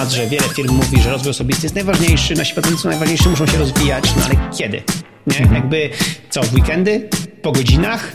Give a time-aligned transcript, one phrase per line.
[0.00, 3.46] temat, że wiele firm mówi, że rozwój osobisty jest najważniejszy, nasi pracownicy są najważniejsi, muszą
[3.46, 4.82] się rozwijać, no ale kiedy?
[5.26, 5.38] Nie?
[5.38, 5.54] Mhm.
[5.54, 5.90] Jakby
[6.30, 7.08] co, w weekendy?
[7.42, 8.12] Po godzinach?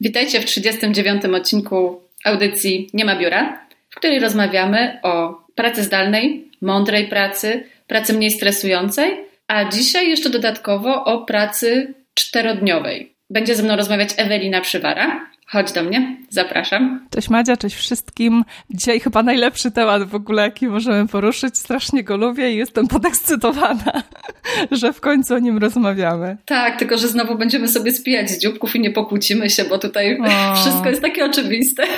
[0.00, 1.24] Witajcie w 39.
[1.24, 8.30] odcinku audycji Nie ma biura, w której rozmawiamy o pracy zdalnej, mądrej pracy, pracy mniej
[8.30, 9.18] stresującej,
[9.48, 13.12] a dzisiaj jeszcze dodatkowo o pracy czterodniowej.
[13.30, 17.06] Będzie ze mną rozmawiać Ewelina Przywara, Chodź do mnie, zapraszam.
[17.10, 18.44] Cześć Madzia, cześć wszystkim.
[18.70, 21.58] Dzisiaj chyba najlepszy temat w ogóle, jaki możemy poruszyć.
[21.58, 24.02] Strasznie go lubię i jestem podekscytowana,
[24.70, 26.36] że w końcu o nim rozmawiamy.
[26.44, 30.18] Tak, tylko że znowu będziemy sobie spijać z dzióbków i nie pokłócimy się, bo tutaj
[30.20, 30.54] o.
[30.54, 31.82] wszystko jest takie oczywiste.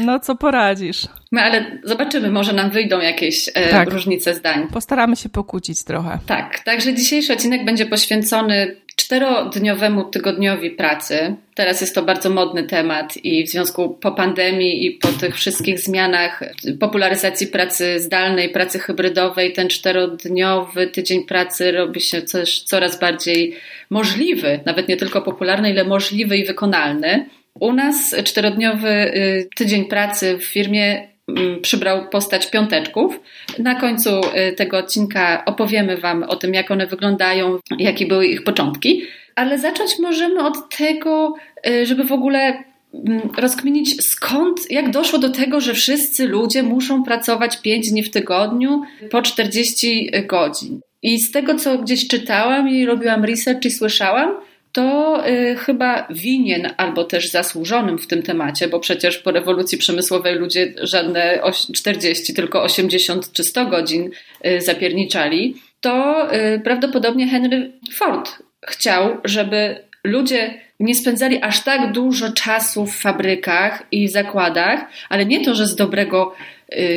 [0.00, 1.06] No co poradzisz?
[1.32, 3.90] No ale zobaczymy, może nam wyjdą jakieś e, tak.
[3.90, 4.68] różnice zdań.
[4.72, 6.18] Postaramy się pokłócić trochę.
[6.26, 11.36] Tak, także dzisiejszy odcinek będzie poświęcony czterodniowemu tygodniowi pracy.
[11.54, 15.80] Teraz jest to bardzo modny temat i w związku po pandemii i po tych wszystkich
[15.80, 16.42] zmianach
[16.80, 23.56] popularyzacji pracy zdalnej, pracy hybrydowej, ten czterodniowy tydzień pracy robi się coś coraz bardziej
[23.90, 27.26] możliwy, nawet nie tylko popularny, ile możliwy i wykonalny.
[27.60, 31.11] U nas czterodniowy y, tydzień pracy w firmie
[31.62, 33.20] przybrał postać piąteczków.
[33.58, 38.44] Na końcu y, tego odcinka opowiemy Wam o tym, jak one wyglądają, jakie były ich
[38.44, 39.02] początki.
[39.34, 41.34] Ale zacząć możemy od tego,
[41.66, 47.04] y, żeby w ogóle mm, rozkminić skąd, jak doszło do tego, że wszyscy ludzie muszą
[47.04, 50.80] pracować 5 dni w tygodniu po 40 godzin.
[51.02, 54.30] I z tego, co gdzieś czytałam i robiłam research i słyszałam,
[54.72, 60.34] to y, chyba winien albo też zasłużonym w tym temacie, bo przecież po rewolucji przemysłowej
[60.34, 61.40] ludzie żadne
[61.74, 64.10] 40, tylko 80 czy 100 godzin
[64.46, 72.32] y, zapierniczali, to y, prawdopodobnie Henry Ford chciał, żeby ludzie nie spędzali aż tak dużo
[72.32, 76.34] czasu w fabrykach i zakładach, ale nie to, że z dobrego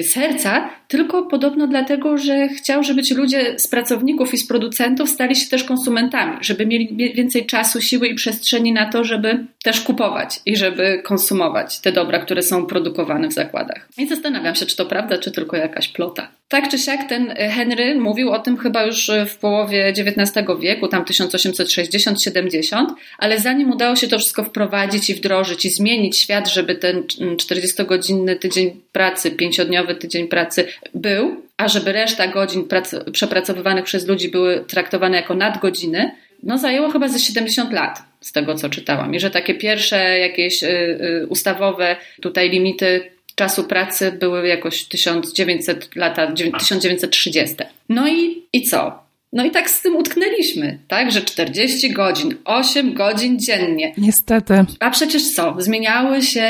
[0.04, 5.36] serca, tylko podobno dlatego, że chciał, żeby ci ludzie z pracowników i z producentów stali
[5.36, 10.40] się też konsumentami, żeby mieli więcej czasu, siły i przestrzeni na to, żeby też kupować
[10.46, 13.90] i żeby konsumować te dobra, które są produkowane w zakładach.
[13.97, 16.28] I zastanawiam się, czy to prawda, czy tylko jakaś plota.
[16.47, 21.03] Tak czy siak ten Henry mówił o tym chyba już w połowie XIX wieku, tam
[21.03, 22.85] 1860-70,
[23.18, 27.03] ale zanim udało się to wszystko wprowadzić i wdrożyć i zmienić świat, żeby ten
[27.38, 34.08] 40-godzinny tydzień pracy, 5 pięciodniowy tydzień pracy był, a żeby reszta godzin pracy, przepracowywanych przez
[34.08, 36.12] ludzi były traktowane jako nadgodziny,
[36.44, 39.16] no zajęło chyba ze 70 lat z tego, co czytałam.
[39.16, 45.96] I że takie pierwsze jakieś y, y, ustawowe tutaj limity czasu pracy były jakoś 1900
[45.96, 47.56] lata, 1930.
[47.90, 49.06] No i, i co?
[49.34, 51.12] No i tak z tym utknęliśmy, tak?
[51.12, 53.94] Że 40 godzin, 8 godzin dziennie.
[53.97, 54.53] Niestety.
[54.80, 55.56] A przecież co?
[55.58, 56.50] Zmieniały się,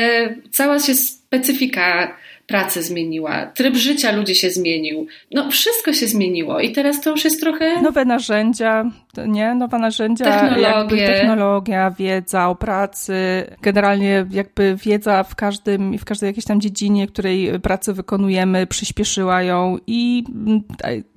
[0.52, 5.08] cała się specyfika pracę zmieniła, tryb życia ludzi się zmienił.
[5.32, 7.82] No wszystko się zmieniło i teraz to już jest trochę...
[7.82, 8.92] Nowe narzędzia,
[9.28, 9.56] nie?
[9.56, 11.08] Nowe narzędzia, Technologie.
[11.08, 13.16] technologia, wiedza o pracy,
[13.62, 19.78] generalnie jakby wiedza w każdym, w każdej jakiejś tam dziedzinie, której pracę wykonujemy, przyspieszyła ją
[19.88, 20.24] i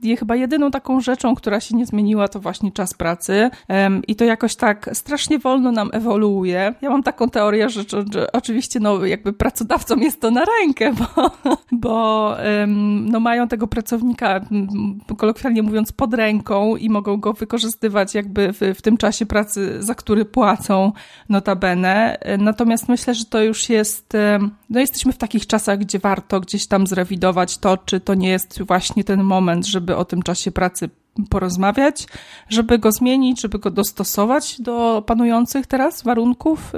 [0.02, 3.50] je chyba jedyną taką rzeczą, która się nie zmieniła, to właśnie czas pracy
[4.08, 6.74] i to jakoś tak strasznie wolno nam ewoluuje.
[6.82, 10.92] Ja mam taką teorię, że, że, że oczywiście no jakby pracodawcom jest to na rękę,
[10.92, 11.17] bo
[11.72, 12.36] bo
[13.10, 14.40] no, mają tego pracownika,
[15.16, 19.94] kolokwialnie mówiąc, pod ręką i mogą go wykorzystywać jakby w, w tym czasie pracy, za
[19.94, 20.92] który płacą
[21.28, 22.18] notabene.
[22.38, 24.16] Natomiast myślę, że to już jest,
[24.70, 28.62] no jesteśmy w takich czasach, gdzie warto gdzieś tam zrewidować to, czy to nie jest
[28.62, 30.88] właśnie ten moment, żeby o tym czasie pracy
[31.30, 32.06] porozmawiać,
[32.48, 36.72] żeby go zmienić, żeby go dostosować do panujących teraz warunków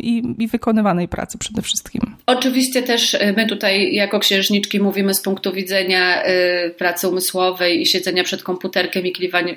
[0.00, 2.16] i, i wykonywanej pracy przede wszystkim.
[2.26, 7.86] Oczywiście też y, my tutaj jako księżniczki mówimy z punktu widzenia y, pracy umysłowej i
[7.86, 9.12] siedzenia przed komputerkiem i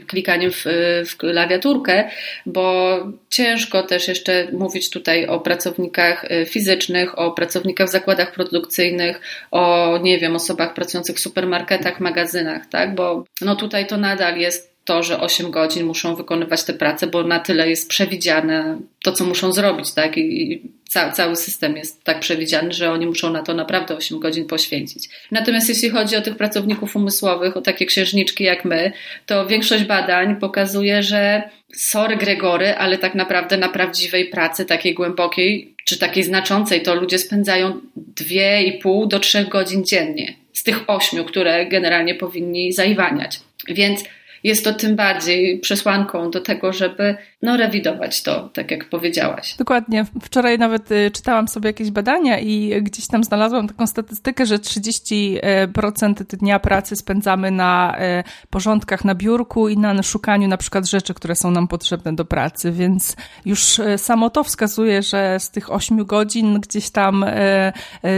[0.08, 0.66] klikaniem w,
[1.10, 2.10] w klawiaturkę,
[2.46, 2.98] bo
[3.30, 9.22] ciężko też jeszcze mówić tutaj o pracownikach fizycznych, o pracownikach w zakładach produkcyjnych,
[9.52, 12.96] o nie wiem, osobach pracujących w supermarketach, magazynach, tak?
[12.96, 17.24] Bo no tutaj to nadal jest to, że 8 godzin muszą wykonywać tę pracę, bo
[17.24, 20.18] na tyle jest przewidziane to, co muszą zrobić, tak?
[20.18, 24.48] I ca cały system jest tak przewidziany, że oni muszą na to naprawdę 8 godzin
[24.48, 25.10] poświęcić.
[25.32, 28.92] Natomiast jeśli chodzi o tych pracowników umysłowych, o takie księżniczki jak my,
[29.26, 31.44] to większość badań pokazuje, że
[31.76, 37.20] sorry Gregory, ale tak naprawdę na prawdziwej pracy, takiej głębokiej, czy takiej znaczącej, to ludzie
[37.20, 37.82] spędzają
[38.22, 43.40] 2,5 do 3 godzin dziennie z tych 8, które generalnie powinni zaiwaniać.
[43.68, 44.04] Więc
[44.44, 49.56] jest to tym bardziej przesłanką do tego, żeby no, rewidować to, tak jak powiedziałaś.
[49.58, 50.06] Dokładnie.
[50.22, 56.14] Wczoraj nawet y, czytałam sobie jakieś badania i gdzieś tam znalazłam taką statystykę, że 30%
[56.24, 61.36] dnia pracy spędzamy na y, porządkach na biurku i na szukaniu na przykład rzeczy, które
[61.36, 63.16] są nam potrzebne do pracy, więc
[63.46, 67.26] już y, samo to wskazuje, że z tych 8 godzin gdzieś tam,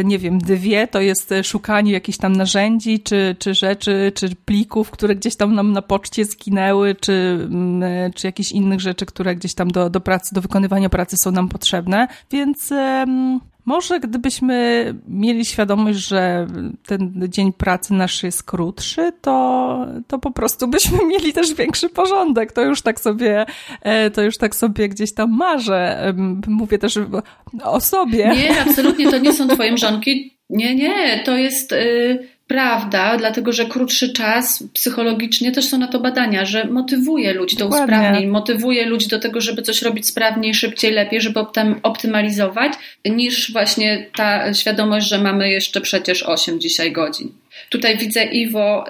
[0.03, 5.15] nie wiem, dwie to jest szukanie jakichś tam narzędzi, czy, czy rzeczy, czy plików, które
[5.15, 7.13] gdzieś tam nam na poczcie zginęły, czy,
[7.51, 11.31] mm, czy jakichś innych rzeczy, które gdzieś tam do, do pracy, do wykonywania pracy są
[11.31, 12.07] nam potrzebne.
[12.31, 16.47] Więc um, może gdybyśmy mieli świadomość, że
[16.85, 22.51] ten dzień pracy nasz jest krótszy, to, to po prostu byśmy mieli też większy porządek.
[22.51, 23.45] To już tak sobie,
[23.81, 26.13] e, to już tak sobie gdzieś tam marzę.
[26.47, 26.99] Mówię też
[27.63, 28.31] o sobie.
[28.35, 30.37] Nie, absolutnie to nie są twoje mrzonki.
[30.49, 31.71] Nie, nie, to jest.
[31.71, 37.55] Yy prawda, dlatego że krótszy czas psychologicznie też są na to badania, że motywuje ludzi
[37.55, 37.95] do Dokładnie.
[37.95, 41.39] usprawnień, motywuje ludzi do tego, żeby coś robić sprawniej, szybciej, lepiej, żeby
[41.83, 42.73] optymalizować,
[43.05, 47.31] niż właśnie ta świadomość, że mamy jeszcze przecież 8 dzisiaj godzin.
[47.69, 48.85] Tutaj widzę Iwo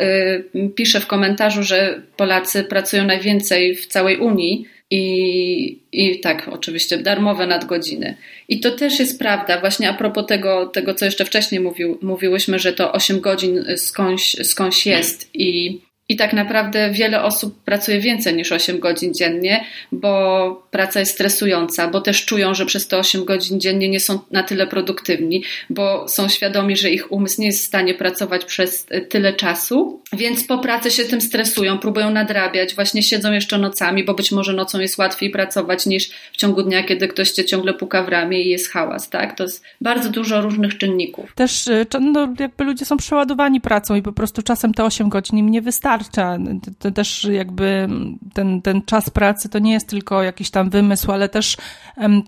[0.56, 6.98] y, pisze w komentarzu, że Polacy pracują najwięcej w całej Unii i, i tak, oczywiście,
[6.98, 8.18] darmowe nadgodziny.
[8.50, 12.60] I to też jest prawda, właśnie a propos tego, tego co jeszcze wcześniej mówił, mówiłyśmy,
[12.60, 18.36] że to 8 godzin skądś, skądś jest i i tak naprawdę wiele osób pracuje więcej
[18.36, 23.26] niż 8 godzin dziennie, bo praca jest stresująca, bo też czują, że przez te 8
[23.26, 27.64] godzin dziennie nie są na tyle produktywni, bo są świadomi, że ich umysł nie jest
[27.64, 33.04] w stanie pracować przez tyle czasu, więc po pracy się tym stresują, próbują nadrabiać, właśnie
[33.04, 37.08] siedzą jeszcze nocami, bo być może nocą jest łatwiej pracować niż w ciągu dnia, kiedy
[37.08, 39.38] ktoś cię ciągle puka w ramię i jest hałas, tak?
[39.38, 41.36] To jest bardzo dużo różnych czynników.
[41.36, 45.38] Też y, no, jakby ludzie są przeładowani pracą i po prostu czasem te 8 godzin
[45.38, 46.38] im nie wystarczy wystarcza.
[46.80, 47.88] To też jakby
[48.34, 51.58] ten, ten czas pracy to nie jest tylko jakiś tam wymysł, ale też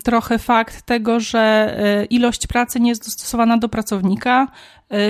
[0.04, 4.48] trochę fakt tego, że e, ilość pracy nie jest dostosowana do pracownika,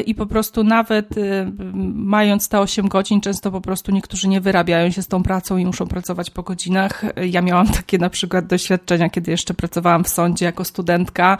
[0.05, 1.51] i po prostu nawet y,
[1.93, 5.65] mając te 8 godzin, często po prostu niektórzy nie wyrabiają się z tą pracą i
[5.65, 7.03] muszą pracować po godzinach.
[7.29, 11.37] Ja miałam takie na przykład doświadczenia, kiedy jeszcze pracowałam w sądzie jako studentka,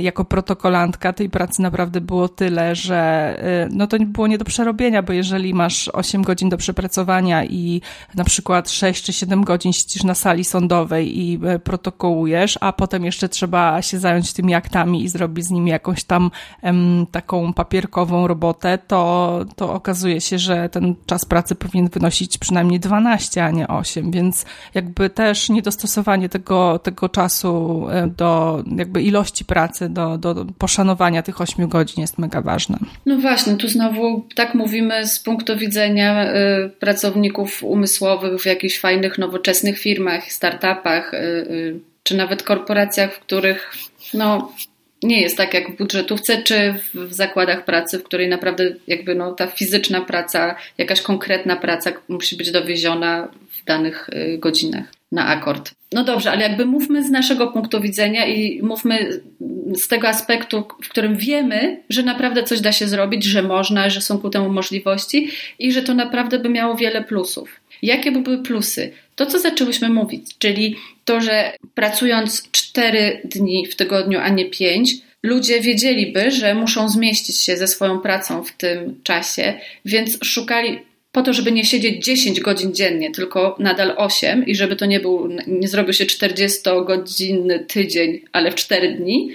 [0.00, 1.12] jako protokolantka.
[1.12, 3.36] Tej pracy naprawdę było tyle, że
[3.66, 7.80] y, no to było nie do przerobienia, bo jeżeli masz 8 godzin do przepracowania i
[8.14, 13.28] na przykład 6 czy 7 godzin siedzisz na sali sądowej i protokołujesz, a potem jeszcze
[13.28, 16.30] trzeba się zająć tymi aktami i zrobić z nimi jakąś tam
[17.10, 22.80] taką taką papierkową robotę, to, to okazuje się, że ten czas pracy powinien wynosić przynajmniej
[22.80, 24.44] 12, a nie 8, więc
[24.74, 31.40] jakby też niedostosowanie tego, tego czasu e, do jakby ilości pracy, do, do poszanowania tych
[31.40, 32.78] 8 godzin jest mega ważne.
[33.06, 39.18] No właśnie, tu znowu tak mówimy z punktu widzenia y, pracowników umysłowych w jakichś fajnych,
[39.18, 43.72] nowoczesnych firmach, startupach, y, czy nawet korporacjach, w których
[44.14, 44.52] no,
[45.02, 49.32] nie jest tak jak w budżetówce czy w zakładach pracy, w której naprawdę jakby no,
[49.32, 55.70] ta fizyczna praca, jakaś konkretna praca musi być dowieziona w danych y, godzinach na akord.
[55.92, 59.20] No dobrze, ale jakby mówmy z naszego punktu widzenia i mówmy
[59.74, 64.00] z tego aspektu, w którym wiemy, że naprawdę coś da się zrobić, że można, że
[64.00, 67.60] są ku temu możliwości i że to naprawdę by miało wiele plusów.
[67.82, 68.92] Jakie by były plusy?
[69.16, 74.94] To, co zaczęłyśmy mówić, czyli to, że pracując 4 dni w tygodniu, a nie 5,
[75.22, 79.54] ludzie wiedzieliby, że muszą zmieścić się ze swoją pracą w tym czasie,
[79.84, 80.78] więc szukali
[81.12, 85.00] po to, żeby nie siedzieć 10 godzin dziennie, tylko nadal 8 i żeby to nie
[85.00, 89.30] był, nie zrobił się 40-godzinny tydzień, ale w 4 dni,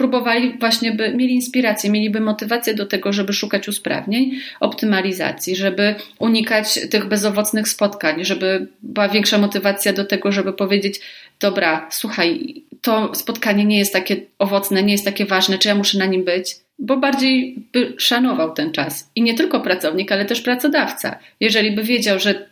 [0.00, 4.30] próbowali właśnie, by mieli inspirację, mieliby motywację do tego, żeby szukać usprawnień,
[4.60, 11.00] optymalizacji, żeby unikać tych bezowocnych spotkań, żeby była większa motywacja do tego, żeby powiedzieć:
[11.40, 15.98] Dobra, słuchaj, to spotkanie nie jest takie owocne, nie jest takie ważne, czy ja muszę
[15.98, 19.10] na nim być bo bardziej by szanował ten czas.
[19.14, 21.18] I nie tylko pracownik, ale też pracodawca.
[21.40, 22.50] Jeżeli by wiedział, że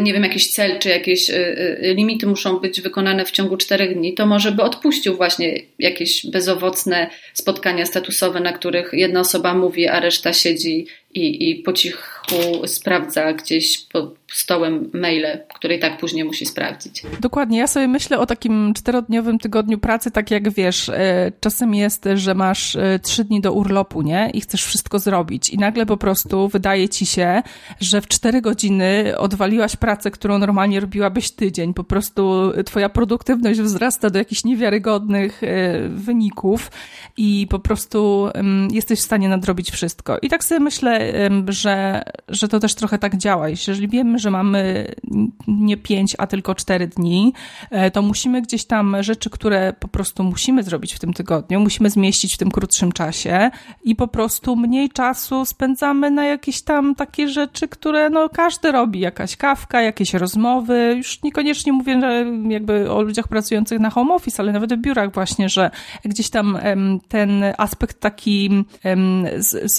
[0.00, 3.94] nie wiem, jakiś cel czy jakieś y, y, limity muszą być wykonane w ciągu czterech
[3.94, 9.88] dni, to może by odpuścił właśnie jakieś bezowocne spotkania statusowe, na których jedna osoba mówi,
[9.88, 15.98] a reszta siedzi i, i po cichu sprawdza gdzieś pod stołem maile, które i tak
[15.98, 17.02] później musi sprawdzić.
[17.20, 17.58] Dokładnie.
[17.58, 22.34] Ja sobie myślę o takim czterodniowym tygodniu pracy, tak jak wiesz, e, czasem jest, że
[22.34, 24.30] masz e, trzy dni do urlopu, nie?
[24.34, 25.50] I chcesz wszystko zrobić.
[25.50, 27.42] I nagle po prostu wydaje ci się,
[27.80, 31.74] że w cztery godziny odwaliłaś pracę, którą normalnie robiłabyś tydzień.
[31.74, 36.70] Po prostu twoja produktywność wzrasta do jakichś niewiarygodnych e, wyników
[37.16, 38.28] i po prostu
[38.70, 40.18] jesteś w stanie nadrobić wszystko.
[40.22, 41.12] I tak sobie myślę,
[41.48, 43.48] że, że to też trochę tak działa.
[43.48, 44.92] Jeżeli wiemy, że mamy
[45.48, 47.32] nie pięć, a tylko cztery dni,
[47.70, 51.90] e, to musimy gdzieś tam rzeczy, które po prostu musimy zrobić w tym tygodniu, musimy
[51.90, 53.50] zmieścić w tym krótszym czasie
[53.84, 59.00] i po prostu mniej czasu spędzamy na jakieś tam takie rzeczy, które no każdy robi.
[59.00, 60.94] Jakaś kawka, jakieś rozmowy.
[60.96, 65.12] Już niekoniecznie mówię że jakby o ludziach pracujących na home office, ale nawet w biurach
[65.12, 65.70] właśnie, że
[66.04, 66.58] gdzieś tam
[67.08, 68.64] ten aspekt taki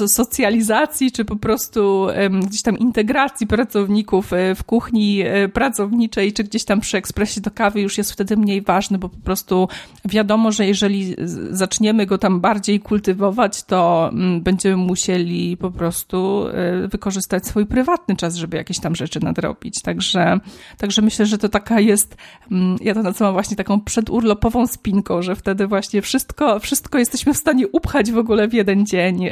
[0.08, 2.08] socjalizacji, czy po prostu
[2.48, 7.82] gdzieś tam integracji pracowników w kuchni e, pracowniczej, czy gdzieś tam przy ekspresie do kawy
[7.82, 9.68] już jest wtedy mniej ważny, bo po prostu
[10.06, 11.16] wiadomo, że jeżeli
[11.50, 18.16] zaczniemy go tam bardziej kultywować, to mm, będziemy musieli po prostu e, wykorzystać swój prywatny
[18.16, 19.82] czas, żeby jakieś tam rzeczy nadrobić.
[19.82, 20.40] Także,
[20.78, 22.18] także myślę, że to taka jest,
[22.52, 27.38] mm, ja to nazywam właśnie taką przedurlopową spinką, że wtedy właśnie wszystko, wszystko jesteśmy w
[27.38, 29.30] stanie upchać w ogóle w jeden dzień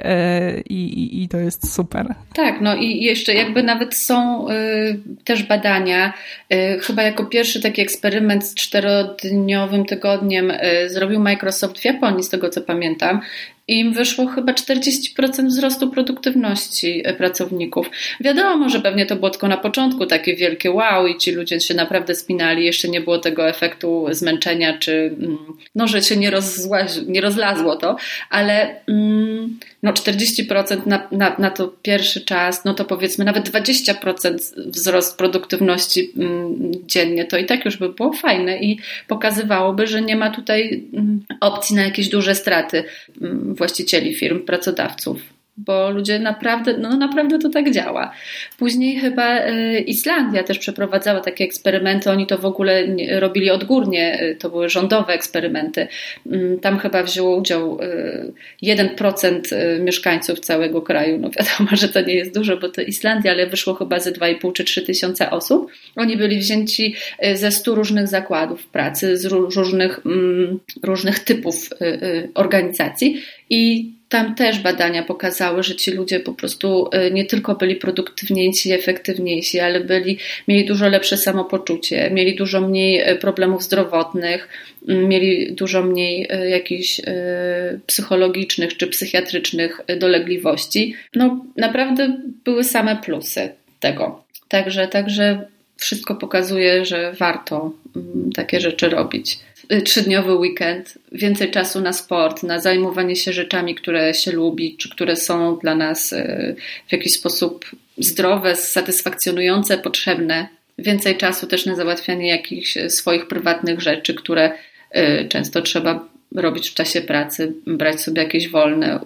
[0.70, 2.16] i, i, i to jest super.
[2.34, 4.91] Tak, no i jeszcze jakby nawet są y,
[5.24, 6.14] też badania,
[6.54, 12.30] y, chyba jako pierwszy taki eksperyment z czterodniowym tygodniem y, zrobił Microsoft w Japonii, z
[12.30, 13.22] tego co pamiętam,
[13.68, 17.90] im wyszło chyba 40% wzrostu produktywności e, pracowników.
[18.20, 21.74] Wiadomo, że pewnie to było tylko na początku takie wielkie wow i ci ludzie się
[21.74, 25.38] naprawdę spinali, jeszcze nie było tego efektu zmęczenia, czy mm,
[25.76, 27.96] no, że się nie, rozła, nie rozlazło to,
[28.30, 34.38] ale mm, no 40% na, na, na to pierwszy czas, no to powiedzmy nawet 20%
[34.66, 40.16] wzrost produktywności mm, dziennie, to i tak już by było fajne i pokazywałoby, że nie
[40.16, 40.84] ma tutaj
[41.42, 42.84] opcji na jakieś duże straty
[43.56, 48.12] właścicieli firm, pracodawców bo ludzie naprawdę, no naprawdę to tak działa.
[48.58, 52.84] Później chyba y, Islandia też przeprowadzała takie eksperymenty, oni to w ogóle
[53.20, 55.88] robili odgórnie, y, to były rządowe eksperymenty.
[56.26, 57.80] Mm, tam chyba wzięło udział
[58.62, 61.18] 1% y, mieszkańców całego kraju.
[61.18, 64.54] No wiadomo, że to nie jest dużo, bo to Islandia, ale wyszło chyba ze 2,5
[64.54, 65.72] czy 3 tysiące osób.
[65.96, 66.96] Oni byli wzięci
[67.34, 71.70] ze 100 różnych zakładów pracy, z różnych, mm, różnych typów
[72.34, 77.76] organizacji i tam też badania pokazały, że ci ludzie po prostu y, nie tylko byli
[77.76, 84.50] produktywniejsi, efektywniejsi, ale byli, mieli dużo lepsze samopoczucie, mieli dużo mniej y, problemów zdrowotnych,
[84.88, 87.02] mm, mieli dużo mniej y, jakichś
[87.88, 90.96] psychologicznych czy psychiatrycznych dolegliwości.
[91.16, 93.50] No, naprawdę były same plusy
[93.80, 94.24] tego.
[94.48, 95.46] Także, także
[95.78, 99.40] wszystko pokazuje, że warto mm, takie rzeczy robić.
[99.74, 104.90] Y, trzydniowy weekend, więcej czasu na sport, na zajmowanie się rzeczami, które się lubi, czy
[104.90, 106.56] które są dla nas y,
[106.88, 107.66] w jakiś sposób
[107.98, 110.48] zdrowe, satysfakcjonujące, potrzebne.
[110.78, 114.52] Więcej czasu też na załatwianie jakichś swoich prywatnych rzeczy, które
[114.96, 119.00] y, często trzeba robić w czasie pracy, brać sobie jakieś wolne,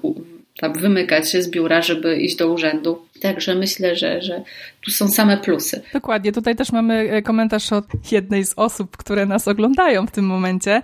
[0.60, 3.06] tam wymykać się z biura, żeby iść do urzędu.
[3.22, 4.44] Także myślę, że, że
[4.86, 5.82] tu są same plusy.
[5.94, 6.32] Dokładnie.
[6.32, 10.82] Tutaj też mamy e, komentarz od jednej z osób, które nas oglądają w tym momencie.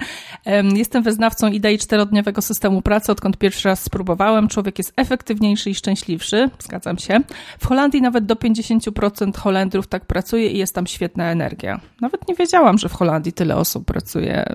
[0.75, 4.47] Jestem wyznawcą idei czterodniowego systemu pracy, odkąd pierwszy raz spróbowałem.
[4.47, 6.49] Człowiek jest efektywniejszy i szczęśliwszy.
[6.59, 7.19] Zgadzam się.
[7.59, 11.79] W Holandii nawet do 50% Holendrów tak pracuje i jest tam świetna energia.
[12.01, 14.45] Nawet nie wiedziałam, że w Holandii tyle osób pracuje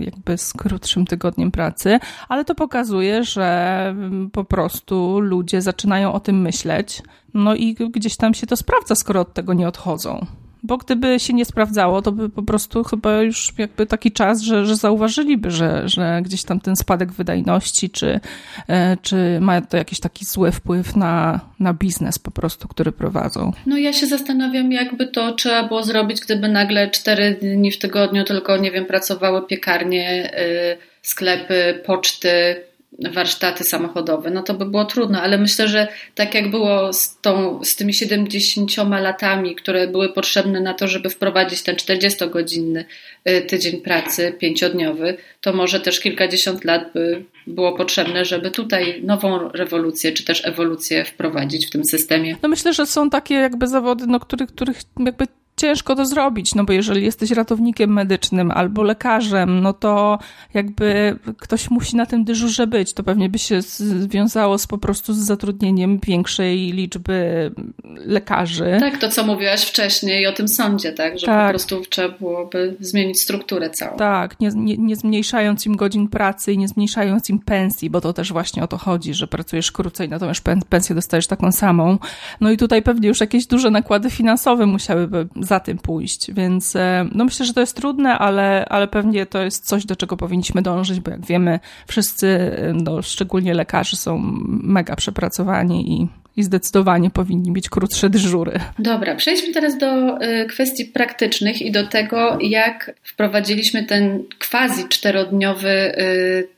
[0.00, 1.98] jakby z krótszym tygodniem pracy,
[2.28, 3.94] ale to pokazuje, że
[4.32, 7.02] po prostu ludzie zaczynają o tym myśleć
[7.36, 10.26] no i gdzieś tam się to sprawdza, skoro od tego nie odchodzą.
[10.62, 14.66] Bo gdyby się nie sprawdzało, to by po prostu chyba już jakby taki czas, że,
[14.66, 18.20] że zauważyliby, że, że gdzieś tam ten spadek wydajności, czy,
[18.68, 23.52] e, czy ma to jakiś taki zły wpływ na, na biznes po prostu, który prowadzą.
[23.66, 28.24] No ja się zastanawiam, jakby to trzeba było zrobić, gdyby nagle cztery dni w tygodniu
[28.24, 32.56] tylko, nie wiem, pracowały piekarnie, y, sklepy, poczty,
[32.98, 37.60] warsztaty samochodowe, no to by było trudno, ale myślę, że tak jak było z, tą,
[37.64, 42.84] z tymi 70 latami, które były potrzebne na to, żeby wprowadzić ten 40-godzinny
[43.28, 49.48] y, tydzień pracy pięciodniowy, to może też kilkadziesiąt lat by było potrzebne, żeby tutaj nową
[49.48, 52.36] rewolucję czy też ewolucję wprowadzić w tym systemie.
[52.42, 55.26] No myślę, że są takie jakby zawody, no, których, których jakby
[55.56, 60.18] ciężko to zrobić, no bo jeżeli jesteś ratownikiem medycznym albo lekarzem, no to
[60.54, 62.92] jakby ktoś musi na tym dyżurze być.
[62.92, 67.50] To pewnie by się związało z po prostu z zatrudnieniem większej liczby
[67.84, 68.76] lekarzy.
[68.80, 71.18] Tak, to co mówiłaś wcześniej o tym sądzie, tak?
[71.18, 71.46] Że tak.
[71.46, 73.96] po prostu trzeba byłoby zmienić strukturę całą.
[73.96, 78.12] Tak, nie, nie, nie zmniejszając im godzin pracy i nie zmniejszając im pensji, bo to
[78.12, 81.98] też właśnie o to chodzi, że pracujesz krócej, natomiast pensję dostajesz taką samą.
[82.40, 87.08] No i tutaj pewnie już jakieś duże nakłady finansowe musiałyby za tym pójść, więc e,
[87.12, 90.62] no myślę, że to jest trudne, ale, ale pewnie to jest coś, do czego powinniśmy
[90.62, 94.18] dążyć, bo jak wiemy, wszyscy, e, no, szczególnie lekarze są
[94.62, 98.60] mega przepracowani i i zdecydowanie powinni mieć krótsze dyżury.
[98.78, 105.92] Dobra, przejdźmy teraz do e, kwestii praktycznych i do tego, jak wprowadziliśmy ten quasi czterodniowy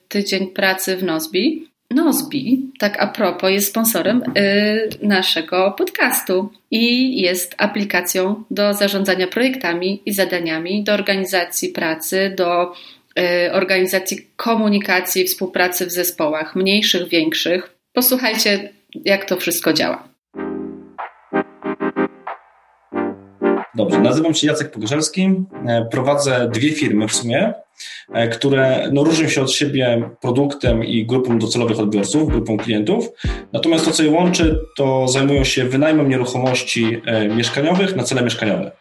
[0.09, 1.69] tydzień pracy w Nozbi.
[1.91, 10.03] Nozbi, tak a propos, jest sponsorem y, naszego podcastu i jest aplikacją do zarządzania projektami
[10.07, 12.73] i zadaniami, do organizacji pracy, do
[13.19, 17.75] y, organizacji komunikacji i współpracy w zespołach, mniejszych, większych.
[17.93, 18.73] Posłuchajcie,
[19.05, 20.09] jak to wszystko działa.
[23.79, 25.31] Dobrze, nazywam się Jacek Pogorzelski,
[25.67, 27.55] e, prowadzę dwie firmy w sumie.
[28.13, 33.09] E, które no, różnią się od siebie produktem i grupą docelowych odbiorców, grupą klientów.
[33.53, 38.73] Natomiast to, co je łączy, to zajmują się wynajmem nieruchomości e, mieszkaniowych na cele mieszkaniowe.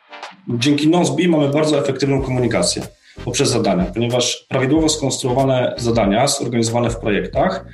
[0.47, 2.81] Dzięki Nozbi mamy bardzo efektywną komunikację
[3.25, 7.65] poprzez zadania, ponieważ prawidłowo skonstruowane zadania, zorganizowane w projektach,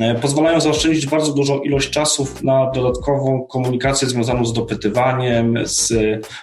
[0.00, 5.92] e, pozwalają zaoszczędzić bardzo dużą ilość czasu na dodatkową komunikację związaną z dopytywaniem, z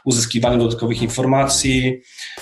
[0.05, 2.01] uzyskiwaniem dodatkowych informacji,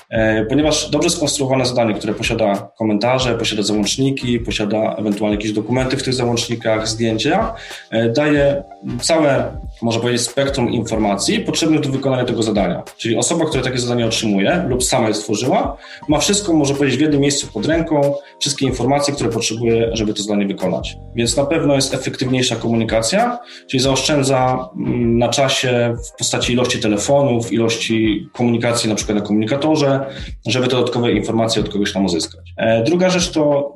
[0.09, 6.03] e, ponieważ dobrze skonstruowane zadanie, które posiada komentarze, posiada załączniki, posiada ewentualnie jakieś dokumenty w
[6.03, 7.55] tych załącznikach, zdjęcia,
[7.91, 8.63] e, daje
[9.01, 12.83] całe, można powiedzieć, spektrum informacji potrzebnych do wykonania tego zadania.
[12.97, 17.01] Czyli osoba, która takie zadanie otrzymuje lub sama je stworzyła, ma wszystko, może powiedzieć, w
[17.01, 20.97] jednym miejscu pod ręką, wszystkie informacje, które potrzebuje, żeby to zadanie wykonać.
[21.15, 27.53] Więc na pewno jest efektywniejsza komunikacja, czyli zaoszczędza mm, na czasie w postaci ilości telefonów,
[27.53, 30.05] ilości komunikacji na przykład na komunikatorze,
[30.47, 32.53] żeby dodatkowe informacje od kogoś tam uzyskać.
[32.57, 33.73] E, druga rzecz to,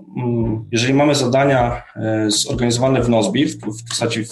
[0.71, 3.59] jeżeli mamy zadania e, zorganizowane w Nozbi, w
[3.89, 4.23] postaci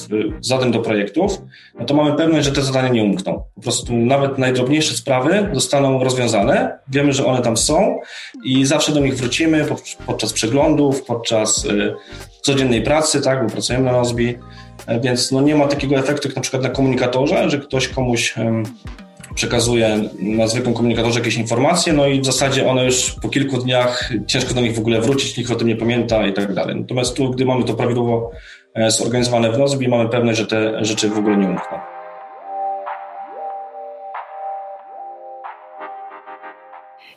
[0.42, 1.42] zadań do projektów,
[1.80, 3.44] no to mamy pewność, że te zadania nie umkną.
[3.56, 8.00] Po prostu nawet najdrobniejsze sprawy zostaną rozwiązane, wiemy, że one tam są,
[8.44, 9.66] i zawsze do nich wrócimy
[10.06, 11.94] podczas przeglądów, podczas y,
[12.42, 14.36] codziennej pracy, tak, bo pracujemy na Nozbi,
[14.88, 18.36] e, więc no nie ma takiego efektu jak na przykład na komunikatorze, że ktoś komuś
[19.36, 24.10] przekazuje na zwykłym komunikatorze jakieś informacje, no i w zasadzie one już po kilku dniach
[24.28, 26.76] ciężko do nich w ogóle wrócić, nikt o tym nie pamięta i tak dalej.
[26.76, 28.32] Natomiast tu, gdy mamy to prawidłowo
[28.74, 31.78] e, zorganizowane w Nozbi, mamy pewność, że te rzeczy w ogóle nie umkną.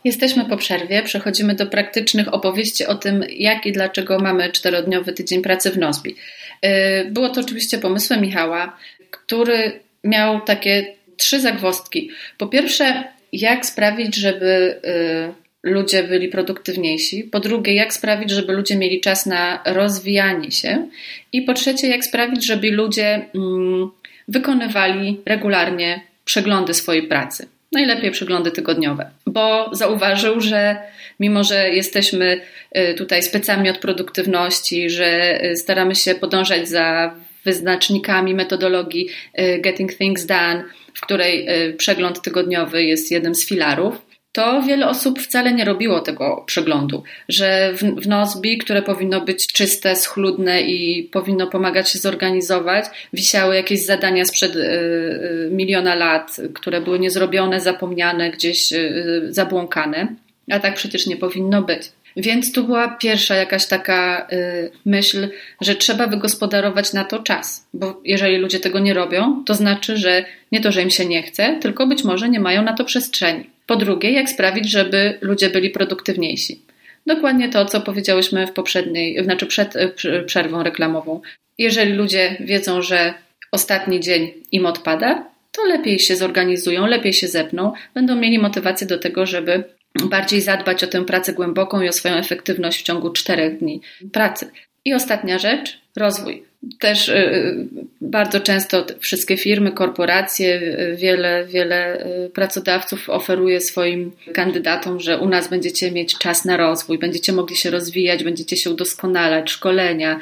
[0.05, 5.43] Jesteśmy po przerwie, przechodzimy do praktycznych opowieści o tym, jak i dlaczego mamy czterodniowy tydzień
[5.43, 6.17] pracy w Nozbi.
[6.65, 8.77] Y, było to oczywiście pomysłem Michała,
[9.11, 12.11] który miał takie trzy zagwozdki.
[12.39, 17.25] Po pierwsze, jak sprawić, żeby y, ludzie byli produktywniejsi.
[17.25, 20.89] Po drugie, jak sprawić, żeby ludzie mieli czas na rozwijanie się.
[21.33, 23.91] I po trzecie, jak sprawić, żeby ludzie mm,
[24.29, 30.77] wykonywali regularnie przeglądy swojej pracy najlepiej przeglądy tygodniowe, bo zauważył, że
[31.21, 32.41] mimo, że jesteśmy
[32.77, 39.95] y, tutaj specami od produktywności, że y, staramy się podążać za wyznacznikami metodologii y, Getting
[39.95, 45.65] Things Done, w której przegląd tygodniowy jest jednym z filarów, to wiele osób wcale nie
[45.65, 51.91] robiło tego przeglądu, że w, w Nozbi, które powinno być czyste, schludne i powinno pomagać
[51.91, 58.73] się zorganizować, wisiały jakieś zadania sprzed y, y, miliona lat, które były niezrobione, zapomniane, gdzieś
[58.73, 60.15] y, zabłąkane,
[60.51, 61.83] a tak przecież nie powinno być.
[62.17, 65.29] Więc tu była pierwsza jakaś taka y, myśl,
[65.61, 70.25] że trzeba wygospodarować na to czas, bo jeżeli ludzie tego nie robią, to znaczy, że
[70.53, 73.51] nie to, że im się nie chce, tylko być może nie mają na to przestrzeni.
[73.67, 76.63] Po drugie, jak sprawić, żeby ludzie byli produktywniejsi.
[77.07, 81.21] Dokładnie to, co powiedziałyśmy w poprzedniej, znaczy przed y, przerwą reklamową.
[81.59, 83.15] Jeżeli ludzie wiedzą, że
[83.53, 88.99] ostatni dzień im odpada, to lepiej się zorganizują, lepiej się zepną, będą mieli motywację do
[88.99, 89.65] tego, żeby
[90.05, 93.81] bardziej zadbać o tę pracę głęboką i o swoją efektywność w ciągu czterech dni
[94.13, 94.51] pracy.
[94.85, 96.43] I ostatnia rzecz, rozwój.
[96.81, 97.67] Też y, y,
[98.01, 105.49] bardzo często wszystkie firmy, korporacje, y, wiele, wiele pracodawców oferuje swoim kandydatom, że u nas
[105.49, 110.21] będziecie mieć czas na rozwój, będziecie mogli się rozwijać, będziecie się udoskonalać, szkolenia,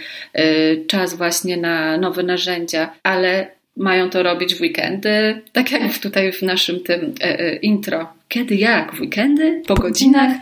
[0.87, 6.43] czas właśnie na nowe narzędzia, ale mają to robić w weekendy, tak jak tutaj w
[6.43, 8.09] naszym tym e, e, intro.
[8.29, 8.95] Kiedy, jak?
[8.95, 9.63] W weekendy?
[9.67, 10.33] Po godzinach?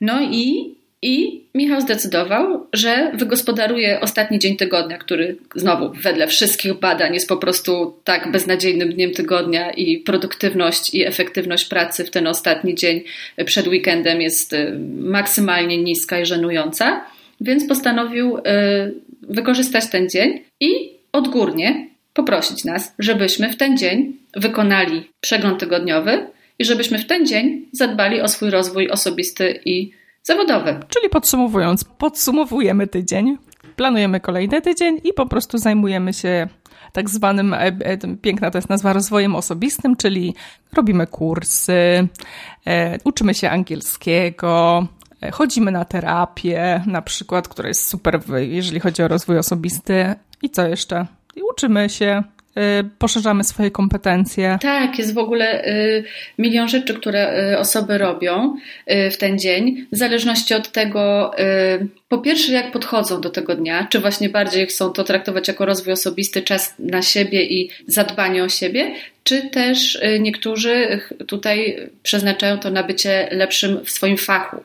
[0.00, 7.14] No i, i Michał zdecydował, że wygospodaruje ostatni dzień tygodnia, który znowu wedle wszystkich badań
[7.14, 12.74] jest po prostu tak beznadziejnym dniem tygodnia i produktywność i efektywność pracy w ten ostatni
[12.74, 13.02] dzień
[13.44, 17.04] przed weekendem jest y, maksymalnie niska i żenująca,
[17.40, 18.42] więc postanowił y,
[19.22, 26.64] wykorzystać ten dzień i odgórnie poprosić nas, żebyśmy w ten dzień wykonali przegląd tygodniowy i
[26.64, 30.80] żebyśmy w ten dzień zadbali o swój rozwój osobisty i zawodowy.
[30.88, 33.38] Czyli podsumowując, podsumowujemy tydzień,
[33.76, 36.48] planujemy kolejny tydzień i po prostu zajmujemy się
[36.92, 40.34] tak zwanym, e, e, piękna to jest nazwa, rozwojem osobistym, czyli
[40.72, 42.08] robimy kursy,
[42.66, 44.86] e, uczymy się angielskiego,
[45.32, 50.14] chodzimy na terapię, na przykład, która jest super, jeżeli chodzi o rozwój osobisty.
[50.42, 51.06] I co jeszcze?
[51.36, 52.22] I uczymy się,
[52.58, 54.58] Y, poszerzamy swoje kompetencje.
[54.62, 56.04] Tak, jest w ogóle y,
[56.38, 58.56] milion rzeczy, które y, osoby robią
[59.10, 61.30] w ten dzień, w zależności od tego,
[62.08, 65.92] po pierwsze, jak podchodzą do tego dnia, czy właśnie bardziej chcą to traktować jako rozwój
[65.92, 68.94] osobisty, czas na siebie i zadbanie o siebie,
[69.24, 74.56] czy też niektórzy tutaj przeznaczają to na bycie lepszym w swoim fachu.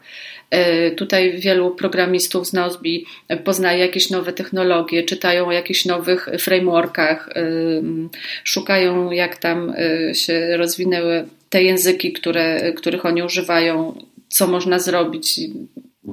[0.52, 3.06] E, tutaj wielu programistów z Nozbi
[3.44, 7.44] poznaje jakieś nowe technologie, czytają o jakichś nowych frameworkach, e,
[8.44, 13.98] szukają jak tam e, się rozwinęły te języki, które, których oni używają,
[14.30, 15.40] co można zrobić.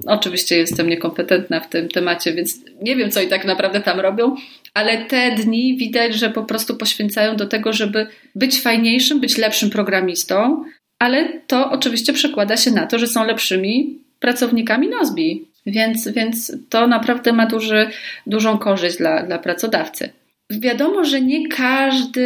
[0.06, 4.34] Oczywiście jestem niekompetentna w tym temacie, więc nie wiem, co i tak naprawdę tam robią,
[4.74, 9.70] ale te dni widać, że po prostu poświęcają do tego, żeby być fajniejszym, być lepszym
[9.70, 10.64] programistą,
[10.98, 16.86] ale to oczywiście przekłada się na to, że są lepszymi pracownikami Nozbi, więc, więc to
[16.86, 17.90] naprawdę ma duży,
[18.26, 20.10] dużą korzyść dla, dla pracodawcy.
[20.50, 22.20] Wiadomo, że nie każdy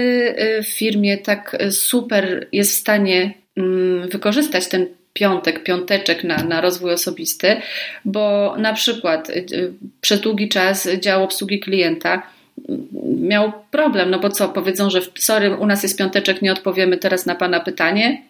[0.58, 6.60] y, w firmie tak super jest w stanie mm, wykorzystać ten piątek, piąteczek na, na
[6.60, 7.56] rozwój osobisty,
[8.04, 12.22] bo na przykład y, przez długi czas dział obsługi klienta
[12.68, 12.88] mm,
[13.28, 17.26] miał problem, no bo co, powiedzą, że sorry, u nas jest piąteczek, nie odpowiemy teraz
[17.26, 18.22] na Pana pytanie,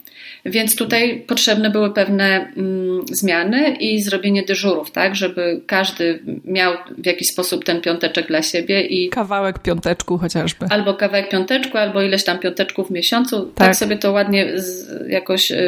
[0.44, 7.06] więc tutaj potrzebne były pewne mm, zmiany i zrobienie dyżurów, tak, żeby każdy miał w
[7.06, 9.08] jakiś sposób ten piąteczek dla siebie i.
[9.08, 10.66] Kawałek piąteczku chociażby.
[10.70, 13.42] Albo kawałek piąteczku, albo ileś tam piąteczków w miesiącu.
[13.42, 15.58] Tak, tak sobie to ładnie z, jakoś yy,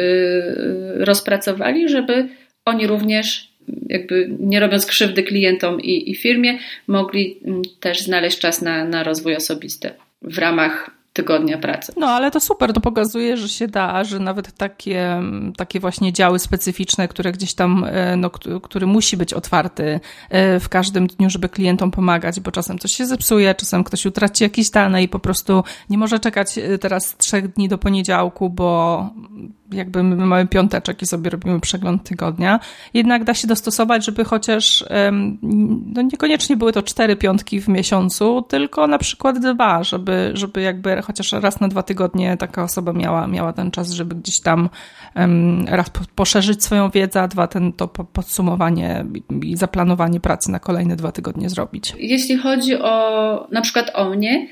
[0.95, 2.27] rozpracowali, żeby
[2.65, 3.55] oni również
[3.89, 9.03] jakby nie robiąc krzywdy klientom i, i firmie, mogli mm, też znaleźć czas na, na
[9.03, 9.89] rozwój osobisty
[10.21, 11.93] w ramach tygodnia pracy.
[11.97, 15.21] No ale to super, to pokazuje, że się da, że nawet takie,
[15.57, 18.29] takie właśnie działy specyficzne, które gdzieś tam, e, no,
[18.63, 19.99] który musi być otwarty
[20.29, 24.43] e, w każdym dniu, żeby klientom pomagać, bo czasem coś się zepsuje, czasem ktoś utraci
[24.43, 29.09] jakieś dane i po prostu nie może czekać e, teraz trzech dni do poniedziałku, bo
[29.71, 32.59] jakby my mamy piąteczek i sobie robimy przegląd tygodnia.
[32.93, 34.85] Jednak da się dostosować, żeby chociaż
[35.93, 41.01] no niekoniecznie były to cztery piątki w miesiącu, tylko na przykład dwa, żeby, żeby jakby
[41.01, 44.69] chociaż raz na dwa tygodnie taka osoba miała, miała ten czas, żeby gdzieś tam
[45.67, 49.05] raz poszerzyć swoją wiedzę, a dwa ten, to podsumowanie
[49.43, 51.93] i zaplanowanie pracy na kolejne dwa tygodnie zrobić.
[51.99, 54.47] Jeśli chodzi o na przykład o mnie,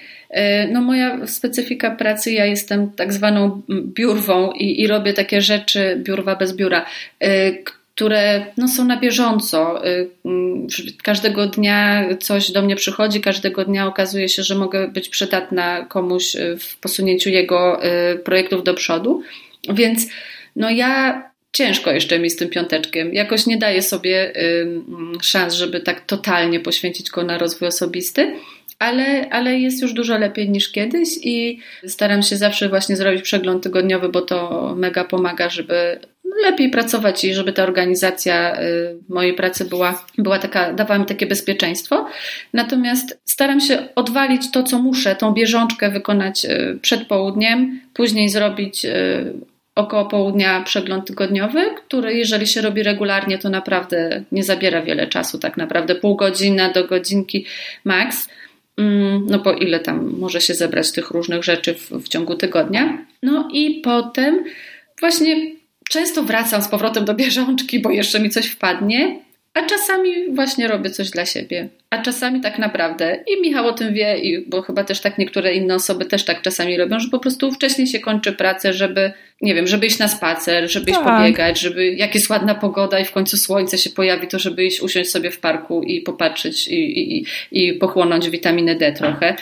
[0.71, 6.35] no moja specyfika pracy, ja jestem tak zwaną biurwą i, i robię takie rzeczy, biurwa
[6.35, 6.85] bez biura,
[7.19, 7.51] e,
[7.95, 9.81] które no, są na bieżąco.
[10.25, 10.67] Mm,
[11.03, 16.35] każdego dnia coś do mnie przychodzi, każdego dnia okazuje się, że mogę być przydatna komuś
[16.59, 17.81] w posunięciu jego
[18.23, 19.23] projektów do przodu.
[19.73, 20.07] Więc
[20.55, 23.13] no ja ciężko jeszcze mi z tym piąteczkiem.
[23.13, 24.33] Jakoś nie daję sobie
[25.21, 28.35] szans, żeby tak totalnie poświęcić go na rozwój osobisty.
[28.79, 33.63] Ale, ale jest już dużo lepiej niż kiedyś i staram się zawsze właśnie zrobić przegląd
[33.63, 35.99] tygodniowy, bo to mega pomaga, żeby
[36.41, 41.25] lepiej pracować i żeby ta organizacja y, mojej pracy była, była taka, dawała mi takie
[41.25, 42.07] bezpieczeństwo.
[42.53, 48.85] Natomiast staram się odwalić to, co muszę, tą bieżączkę wykonać y, przed południem, później zrobić
[48.85, 49.33] y,
[49.75, 55.39] około południa przegląd tygodniowy, który jeżeli się robi regularnie, to naprawdę nie zabiera wiele czasu,
[55.39, 57.45] tak naprawdę pół godziny do godzinki
[57.83, 58.29] max.
[58.77, 63.05] Mm, no bo ile tam może się zebrać tych różnych rzeczy w, w ciągu tygodnia.
[63.23, 64.43] No i potem
[64.99, 65.53] właśnie
[65.89, 69.19] Często wracam z powrotem do bieżączki, bo jeszcze mi coś wpadnie,
[69.53, 71.69] a czasami właśnie robię coś dla siebie.
[71.89, 75.53] A czasami tak naprawdę, i Michał o tym wie, i, bo chyba też tak niektóre
[75.53, 79.11] inne osoby też tak czasami robią, że po prostu wcześniej się kończy pracę, żeby,
[79.41, 81.17] nie wiem, żeby iść na spacer, żeby iść tak.
[81.17, 84.81] pobiegać, żeby jak jest ładna pogoda i w końcu słońce się pojawi, to żeby iść
[84.81, 89.35] usiąść sobie w parku i popatrzeć i, i, i pochłonąć witaminę D trochę.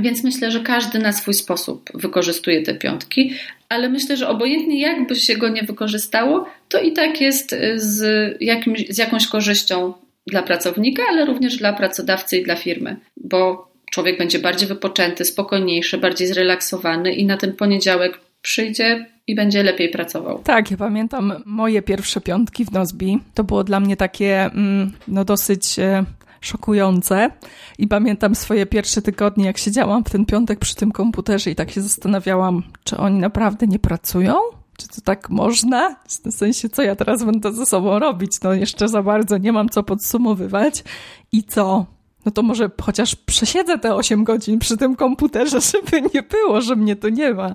[0.00, 3.34] Więc myślę, że każdy na swój sposób wykorzystuje te piątki,
[3.68, 8.88] ale myślę, że obojętnie jakby się go nie wykorzystało, to i tak jest z, jakimś,
[8.88, 9.92] z jakąś korzyścią
[10.26, 15.98] dla pracownika, ale również dla pracodawcy i dla firmy, bo człowiek będzie bardziej wypoczęty, spokojniejszy,
[15.98, 20.42] bardziej zrelaksowany i na ten poniedziałek przyjdzie i będzie lepiej pracował.
[20.44, 23.18] Tak, ja pamiętam moje pierwsze piątki w Nozbi.
[23.34, 26.04] To było dla mnie takie mm, no dosyć e,
[26.40, 27.30] szokujące
[27.78, 31.70] i pamiętam swoje pierwsze tygodnie, jak siedziałam w ten piątek przy tym komputerze i tak
[31.70, 34.34] się zastanawiałam, czy oni naprawdę nie pracują?
[34.76, 35.96] Czy to tak można?
[36.08, 38.32] W sensie, co ja teraz będę ze sobą robić?
[38.42, 40.84] No jeszcze za bardzo nie mam co podsumowywać.
[41.32, 41.86] I co?
[42.24, 46.76] No to może chociaż przesiedzę te 8 godzin przy tym komputerze, żeby nie było, że
[46.76, 47.54] mnie tu nie ma.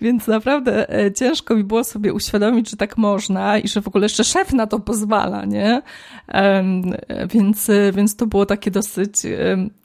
[0.00, 4.04] Więc naprawdę e, ciężko mi było sobie uświadomić, że tak można i że w ogóle
[4.04, 5.82] jeszcze szef na to pozwala, nie?
[7.30, 9.12] Więc, e, więc to było takie dosyć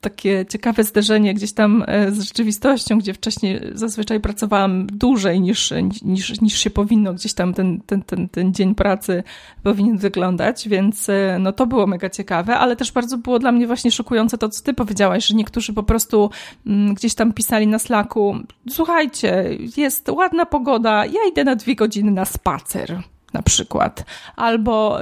[0.02, 6.42] takie ciekawe zderzenie gdzieś tam e, z rzeczywistością, gdzie wcześniej zazwyczaj pracowałam dłużej niż, niż,
[6.42, 9.24] niż się powinno, gdzieś tam ten, ten, ten, ten dzień pracy
[9.64, 11.08] powinien wyglądać, więc
[11.40, 14.50] no to było mega ciekawe, ale też bardzo było dla mnie właśnie szokujące szokujące to,
[14.50, 16.30] co ty powiedziałaś, że niektórzy po prostu
[16.66, 18.36] mm, gdzieś tam pisali na Slacku,
[18.70, 23.02] słuchajcie, jest ładna pogoda, ja idę na dwie godziny na spacer
[23.34, 24.06] na przykład.
[24.36, 25.00] Albo,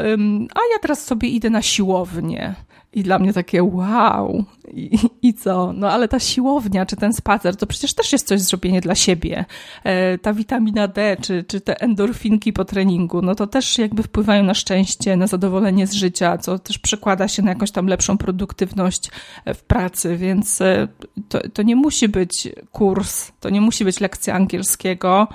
[0.56, 2.56] a ja teraz sobie idę na siłownię.
[2.98, 5.74] I dla mnie takie wow, I, i co?
[5.74, 9.46] No ale ta siłownia, czy ten spacer, to przecież też jest coś zrobienie dla siebie.
[9.84, 14.44] E, ta witamina D, czy, czy te endorfinki po treningu, no to też jakby wpływają
[14.44, 19.10] na szczęście, na zadowolenie z życia, co też przekłada się na jakąś tam lepszą produktywność
[19.46, 20.88] e, w pracy, więc e,
[21.30, 25.28] to, to nie musi być kurs, to nie musi być lekcja angielskiego,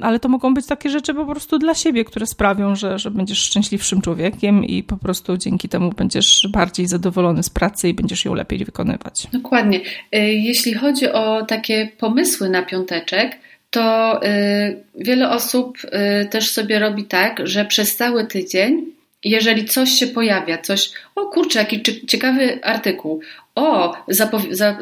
[0.00, 3.38] ale to mogą być takie rzeczy po prostu dla siebie, które sprawią, że, że będziesz
[3.38, 8.34] szczęśliwszym człowiekiem i po prostu dzięki temu będziesz bardziej zadowolony z pracy i będziesz ją
[8.34, 9.26] lepiej wykonywać.
[9.32, 9.78] Dokładnie.
[9.78, 13.38] Y, jeśli chodzi o takie pomysły na piąteczek,
[13.70, 18.86] to y, wiele osób y, też sobie robi tak, że przez cały tydzień,
[19.24, 23.20] jeżeli coś się pojawia, coś, o kurczę, jaki ciekawy artykuł,
[23.54, 23.96] o,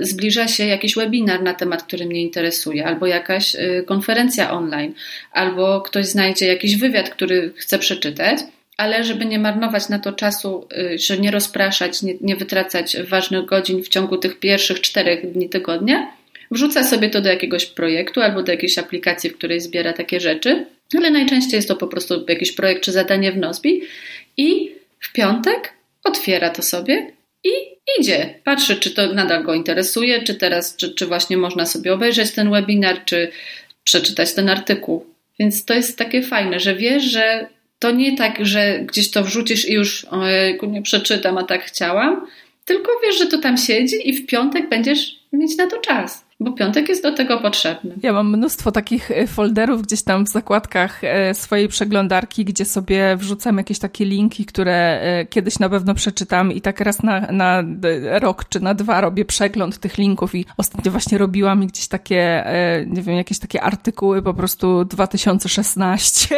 [0.00, 4.94] zbliża się jakiś webinar na temat, który mnie interesuje, albo jakaś konferencja online,
[5.32, 8.38] albo ktoś znajdzie jakiś wywiad, który chce przeczytać,
[8.82, 13.44] ale żeby nie marnować na to czasu, y, że nie rozpraszać, nie, nie wytracać ważnych
[13.44, 16.12] godzin w ciągu tych pierwszych czterech dni tygodnia,
[16.50, 20.66] wrzuca sobie to do jakiegoś projektu albo do jakiejś aplikacji, w której zbiera takie rzeczy,
[20.96, 23.82] ale najczęściej jest to po prostu jakiś projekt czy zadanie w Nozbi
[24.36, 25.72] i w piątek
[26.04, 27.12] otwiera to sobie
[27.44, 27.50] i
[28.00, 28.34] idzie.
[28.44, 32.50] Patrzy, czy to nadal go interesuje, czy teraz, czy, czy właśnie można sobie obejrzeć ten
[32.50, 33.30] webinar, czy
[33.84, 35.06] przeczytać ten artykuł.
[35.38, 37.46] Więc to jest takie fajne, że wiesz, że
[37.82, 42.26] to nie tak, że gdzieś to wrzucisz i już ojejku, nie przeczytam, a tak chciałam,
[42.64, 46.52] tylko wiesz, że to tam siedzi i w piątek będziesz mieć na to czas bo
[46.52, 47.94] piątek jest do tego potrzebny.
[48.02, 53.16] Ja mam mnóstwo takich e, folderów gdzieś tam w zakładkach e, swojej przeglądarki, gdzie sobie
[53.16, 57.64] wrzucam jakieś takie linki, które e, kiedyś na pewno przeczytam i tak raz na, na
[58.20, 62.44] rok czy na dwa robię przegląd tych linków i ostatnio właśnie robiłam gdzieś takie,
[62.86, 66.36] nie wiem, jakieś takie artykuły po prostu 2016.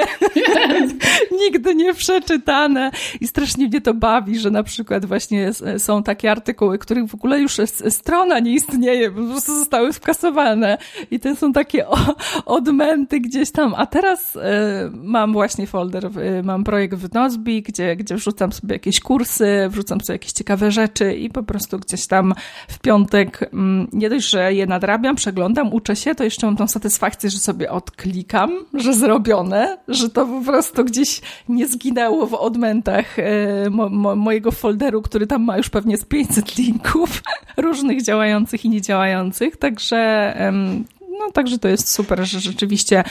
[1.44, 2.90] Nigdy nie przeczytane
[3.20, 7.40] i strasznie mnie to bawi, że na przykład właśnie są takie artykuły, których w ogóle
[7.40, 7.56] już
[7.88, 10.78] strona nie istnieje, po prostu zostały skasowane.
[11.10, 11.86] I to są takie
[12.46, 13.74] odmęty gdzieś tam.
[13.76, 14.40] A teraz y,
[14.92, 20.00] mam właśnie folder, y, mam projekt w Nozbi, gdzie, gdzie wrzucam sobie jakieś kursy, wrzucam
[20.00, 22.34] sobie jakieś ciekawe rzeczy i po prostu gdzieś tam
[22.68, 26.66] w piątek mm, nie dość, że je nadrabiam, przeglądam, uczę się, to jeszcze mam tą
[26.66, 33.18] satysfakcję, że sobie odklikam, że zrobione, że to po prostu gdzieś nie zginęło w odmętach
[33.18, 37.22] y, mo, mo, mojego folderu, który tam ma już pewnie z 500 linków
[37.56, 39.56] różnych działających i niedziałających.
[39.56, 40.34] Także Także,
[41.18, 43.04] no, także to jest super, że rzeczywiście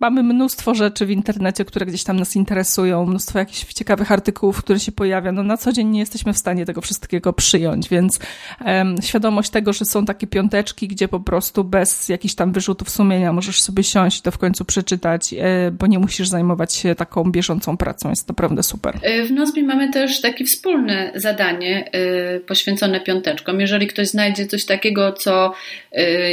[0.00, 4.80] mamy mnóstwo rzeczy w internecie, które gdzieś tam nas interesują, mnóstwo jakichś ciekawych artykułów, które
[4.80, 5.32] się pojawia.
[5.32, 8.18] No na co dzień nie jesteśmy w stanie tego wszystkiego przyjąć, więc
[8.64, 13.32] um, świadomość tego, że są takie piąteczki, gdzie po prostu bez jakichś tam wyrzutów sumienia
[13.32, 17.76] możesz sobie siąść to w końcu przeczytać, e, bo nie musisz zajmować się taką bieżącą
[17.76, 18.10] pracą.
[18.10, 18.98] Jest naprawdę super.
[19.02, 23.60] E, w Nozbi mamy też takie wspólne zadanie e, poświęcone piąteczkom.
[23.60, 25.52] Jeżeli ktoś znajdzie coś takiego, co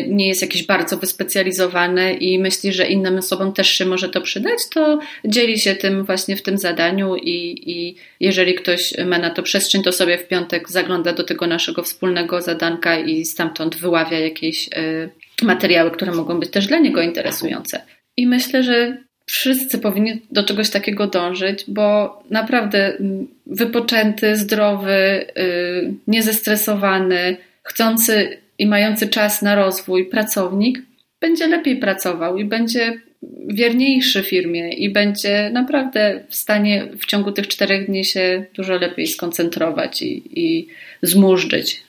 [0.07, 4.59] nie jest jakieś bardzo wyspecjalizowane i myśli, że innym osobom też się może to przydać,
[4.73, 9.43] to dzieli się tym właśnie w tym zadaniu i, i jeżeli ktoś ma na to
[9.43, 14.67] przestrzeń, to sobie w piątek zagląda do tego naszego wspólnego zadanka i stamtąd wyławia jakieś
[14.67, 15.09] y,
[15.41, 17.81] materiały, które mogą być też dla niego interesujące.
[18.17, 22.97] I myślę, że wszyscy powinni do czegoś takiego dążyć, bo naprawdę
[23.45, 30.81] wypoczęty, zdrowy, y, niezestresowany, chcący i mający czas na rozwój pracownik
[31.21, 33.01] będzie lepiej pracował i będzie
[33.47, 39.07] wierniejszy firmie i będzie naprawdę w stanie w ciągu tych czterech dni się dużo lepiej
[39.07, 40.67] skoncentrować i, i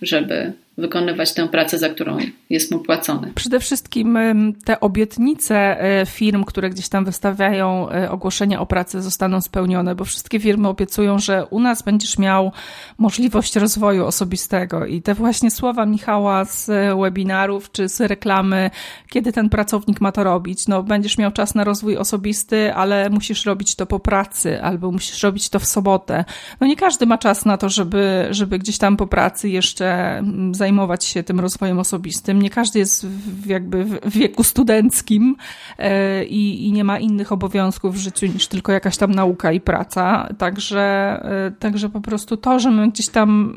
[0.03, 2.19] żeby wykonywać tę pracę, za którą
[2.51, 3.31] jest mu płacone.
[3.35, 4.19] Przede wszystkim
[4.65, 10.05] te obietnice e, firm, które gdzieś tam wystawiają e, ogłoszenia o pracę, zostaną spełnione, bo
[10.05, 12.53] wszystkie firmy obiecują, że u nas będziesz miał
[12.99, 14.87] możliwość rozwoju osobistego.
[14.87, 18.71] I te właśnie słowa Michała z webinarów czy z reklamy,
[19.11, 20.69] kiedy ten pracownik ma to robić.
[20.69, 25.23] No, będziesz miał czas na rozwój osobisty, ale musisz robić to po pracy albo musisz
[25.23, 26.25] robić to w sobotę.
[26.61, 30.64] No nie każdy ma czas na to, żeby, żeby gdzieś tam po pracy jeszcze zajmować
[31.01, 32.43] się tym rozwojem osobistym.
[32.43, 35.37] Nie każdy jest w, jakby w wieku studenckim
[35.79, 39.61] e, i, i nie ma innych obowiązków w życiu niż tylko jakaś tam nauka i
[39.61, 40.29] praca.
[40.39, 40.81] Także,
[41.25, 43.55] e, także po prostu to, że my gdzieś tam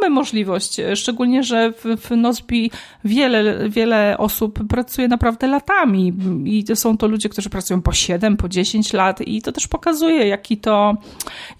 [0.00, 2.70] mamy możliwość, szczególnie, że w, w Nozbi
[3.04, 6.12] wiele, wiele osób pracuje naprawdę latami
[6.44, 10.26] i są to ludzie, którzy pracują po 7, po 10 lat i to też pokazuje,
[10.26, 10.96] jaki to,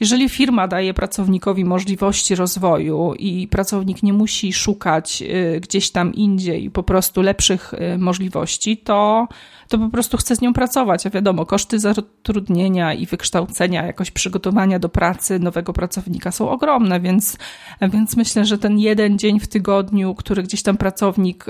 [0.01, 4.76] jeżeli firma daje pracownikowi możliwości rozwoju i pracownik nie musi szukać
[5.23, 9.29] y, gdzieś tam indziej po prostu lepszych y, możliwości, to
[9.69, 11.07] to po prostu chce z nią pracować.
[11.07, 17.37] A wiadomo, koszty zatrudnienia i wykształcenia, jakoś przygotowania do pracy nowego pracownika są ogromne, więc,
[17.81, 21.47] więc myślę, że ten jeden dzień w tygodniu, który gdzieś tam pracownik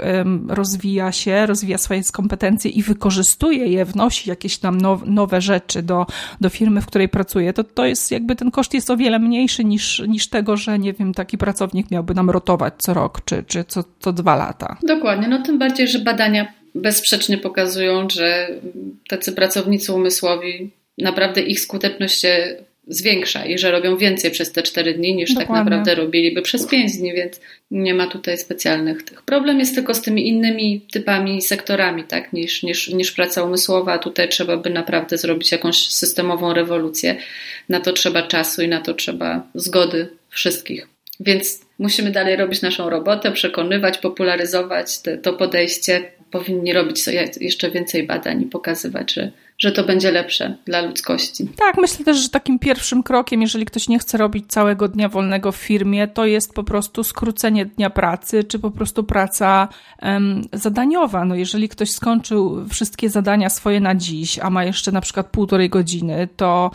[0.48, 6.07] rozwija się, rozwija swoje kompetencje i wykorzystuje je, wnosi jakieś tam nowe rzeczy do,
[6.40, 9.64] do firmy, w której pracuje, to to jest jakby ten koszt jest o wiele mniejszy
[9.64, 13.64] niż, niż tego, że nie wiem, taki pracownik miałby nam rotować co rok czy, czy
[13.64, 14.76] co, co dwa lata.
[14.83, 18.49] Dokładnie, no tym bardziej, że badania bezsprzecznie pokazują, że
[19.09, 22.57] tacy pracownicy umysłowi naprawdę ich skuteczność się
[22.89, 25.65] zwiększa i że robią więcej przez te cztery dni niż tak Dokładnie.
[25.65, 29.23] tak naprawdę robiliby przez pięć dni, więc nie ma tutaj specjalnych tych.
[29.23, 33.99] Problem jest tylko z tymi innymi typami, sektorami, tak, niż, niż, niż praca umysłowa, a
[33.99, 37.17] tutaj trzeba by naprawdę zrobić jakąś systemową rewolucję.
[37.69, 40.89] Na to trzeba czasu i na to trzeba zgody wszystkich.
[41.21, 47.01] Więc musimy dalej robić naszą robotę, przekonywać, popularyzować te, to podejście powinni robić
[47.41, 51.49] jeszcze więcej badań i pokazywać, że że to będzie lepsze dla ludzkości.
[51.57, 55.53] Tak, myślę też, że takim pierwszym krokiem, jeżeli ktoś nie chce robić całego dnia wolnego
[55.53, 59.69] w firmie, to jest po prostu skrócenie dnia pracy, czy po prostu praca
[60.53, 61.25] zadaniowa.
[61.25, 65.71] No jeżeli ktoś skończył wszystkie zadania swoje na dziś, a ma jeszcze na przykład półtorej
[65.71, 66.71] godziny, to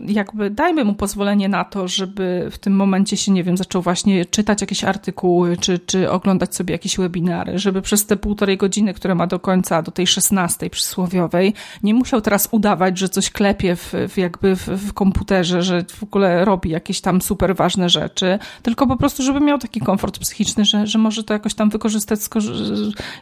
[0.00, 4.24] jakby dajmy mu pozwolenie na to, żeby w tym momencie się, nie wiem, zaczął właśnie
[4.24, 9.14] czytać jakieś artykuły, czy, czy oglądać sobie jakieś webinary, żeby przez te półtorej godziny, które
[9.14, 13.94] ma do końca, do tej szesnastej przysłowiowej, nie musiał teraz udawać, że coś klepie w,
[14.08, 18.86] w jakby w, w, komputerze, że w ogóle robi jakieś tam super ważne rzeczy, tylko
[18.86, 22.20] po prostu, żeby miał taki komfort psychiczny, że, że może to jakoś tam wykorzystać,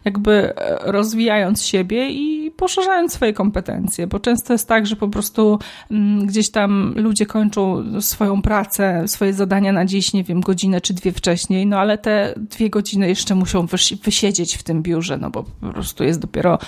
[0.04, 5.58] jakby rozwijając siebie i poszerzając swoje kompetencje, bo często jest tak, że po prostu
[5.90, 10.94] mm, gdzieś tam ludzie kończą swoją pracę, swoje zadania na dziś, nie wiem, godzinę czy
[10.94, 13.66] dwie wcześniej, no ale te dwie godziny jeszcze muszą
[14.04, 16.58] wysiedzieć w tym biurze, no bo po prostu jest dopiero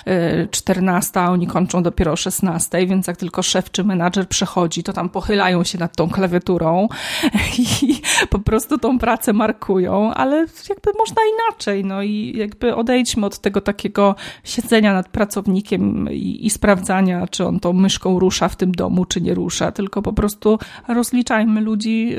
[0.51, 4.83] 14, y, a oni kończą dopiero o 16, więc jak tylko szef czy menadżer przechodzi,
[4.83, 6.87] to tam pochylają się nad tą klawiaturą
[7.59, 13.39] i po prostu tą pracę markują, ale jakby można inaczej, no i jakby odejdźmy od
[13.39, 18.71] tego takiego siedzenia nad pracownikiem i, i sprawdzania, czy on tą myszką rusza w tym
[18.71, 22.15] domu, czy nie rusza, tylko po prostu rozliczajmy ludzi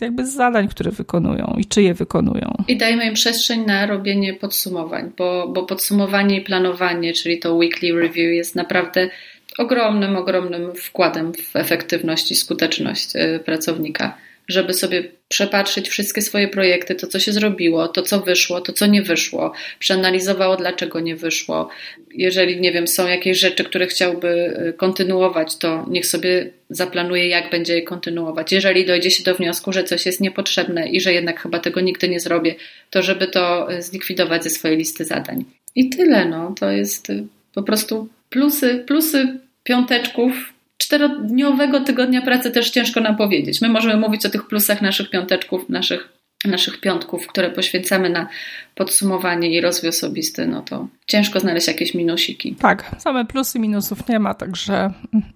[0.00, 2.54] jakby z zadań, które wykonują i czy je wykonują.
[2.68, 7.92] I dajmy im przestrzeń na robienie podsumowań, bo, bo podsumowanie i planowanie, czyli to weekly
[7.92, 9.10] review jest naprawdę naprawdę
[9.58, 16.94] ogromnym, ogromnym wkładem w efektywność i skuteczność e, pracownika, żeby sobie przepatrzyć wszystkie swoje projekty,
[16.94, 21.68] to co się zrobiło, to co wyszło, to co nie wyszło, przeanalizowało dlaczego nie wyszło.
[22.14, 27.50] Jeżeli, nie wiem, są jakieś rzeczy, które chciałby e, kontynuować, to niech sobie zaplanuje, jak
[27.50, 28.52] będzie je kontynuować.
[28.52, 32.08] Jeżeli dojdzie się do wniosku, że coś jest niepotrzebne i że jednak chyba tego nigdy
[32.08, 32.54] nie zrobię,
[32.90, 35.44] to żeby to e, zlikwidować ze swojej listy zadań.
[35.74, 36.54] I tyle, no.
[36.60, 37.08] To jest
[37.54, 43.60] po prostu Plusy, plusy piąteczków czterodniowego tygodnia pracy też ciężko nam powiedzieć.
[43.60, 46.08] My możemy mówić o tych plusach naszych piąteczków, naszych,
[46.44, 48.28] naszych piątków, które poświęcamy na
[48.74, 52.54] podsumowanie i rozwój osobisty, no to ciężko znaleźć jakieś minusiki.
[52.54, 54.90] Tak, same plusy, minusów nie ma, także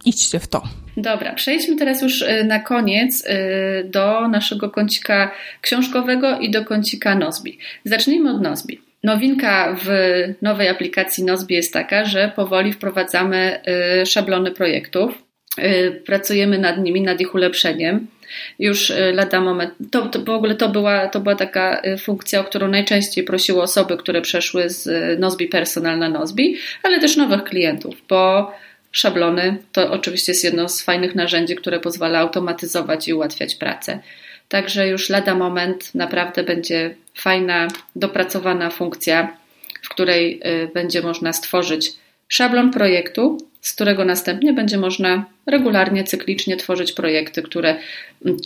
[0.04, 0.62] idźcie w to.
[0.96, 7.14] Dobra, przejdźmy teraz już y, na koniec y, do naszego kącika książkowego i do kącika
[7.14, 7.58] Nozbi.
[7.84, 8.91] Zacznijmy od Nozbi.
[9.02, 9.88] Nowinka w
[10.42, 13.60] nowej aplikacji Nozbi jest taka, że powoli wprowadzamy
[14.02, 15.22] y, szablony projektów.
[15.58, 18.06] Y, pracujemy nad nimi, nad ich ulepszeniem.
[18.58, 19.74] już y, lada moment.
[19.90, 23.96] To, to w ogóle to była, to była taka funkcja, o którą najczęściej prosiły osoby,
[23.96, 24.88] które przeszły z
[25.20, 28.52] Nozbi Personal na Nozbi, ale też nowych klientów, bo
[28.92, 33.98] szablony to oczywiście jest jedno z fajnych narzędzi, które pozwala automatyzować i ułatwiać pracę.
[34.52, 39.36] Także już lada moment naprawdę będzie fajna, dopracowana funkcja,
[39.82, 40.40] w której
[40.74, 41.92] będzie można stworzyć
[42.28, 47.76] szablon projektu, z którego następnie będzie można regularnie, cyklicznie tworzyć projekty, które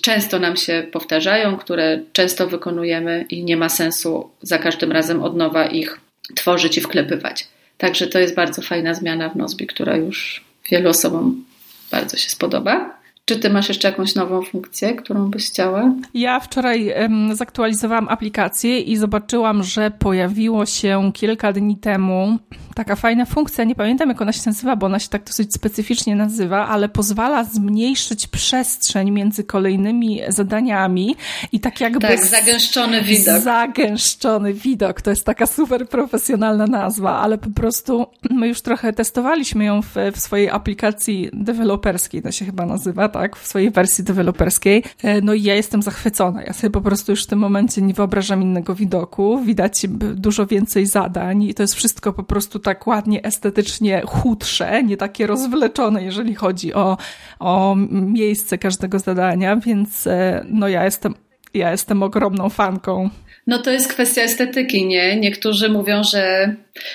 [0.02, 5.36] często nam się powtarzają, które często wykonujemy i nie ma sensu za każdym razem od
[5.36, 6.00] nowa ich
[6.34, 7.48] tworzyć i wklepywać.
[7.78, 11.44] Także to jest bardzo fajna zmiana w Nozbi, która już wielu osobom
[11.90, 12.95] bardzo się spodoba.
[13.28, 15.94] Czy ty masz jeszcze jakąś nową funkcję, którą byś chciała?
[16.14, 22.38] Ja wczoraj um, zaktualizowałam aplikację i zobaczyłam, że pojawiło się kilka dni temu
[22.76, 26.16] taka fajna funkcja, nie pamiętam jak ona się nazywa, bo ona się tak dosyć specyficznie
[26.16, 31.16] nazywa, ale pozwala zmniejszyć przestrzeń między kolejnymi zadaniami
[31.52, 32.00] i tak jakby...
[32.00, 33.40] Tak, zagęszczony widok.
[33.40, 39.64] Zagęszczony widok, to jest taka super profesjonalna nazwa, ale po prostu my już trochę testowaliśmy
[39.64, 44.82] ją w, w swojej aplikacji deweloperskiej, to się chyba nazywa, tak, w swojej wersji deweloperskiej.
[45.02, 46.42] E, no i ja jestem zachwycona.
[46.42, 49.40] Ja sobie po prostu już w tym momencie nie wyobrażam innego widoku.
[49.44, 54.96] Widać dużo więcej zadań i to jest wszystko po prostu tak ładnie, estetycznie chudsze, nie
[54.96, 56.96] takie rozwleczone, jeżeli chodzi o,
[57.38, 61.14] o miejsce każdego zadania, więc e, no ja jestem,
[61.54, 63.10] ja jestem ogromną fanką
[63.46, 65.16] no to jest kwestia estetyki, nie?
[65.16, 66.54] Niektórzy mówią, że,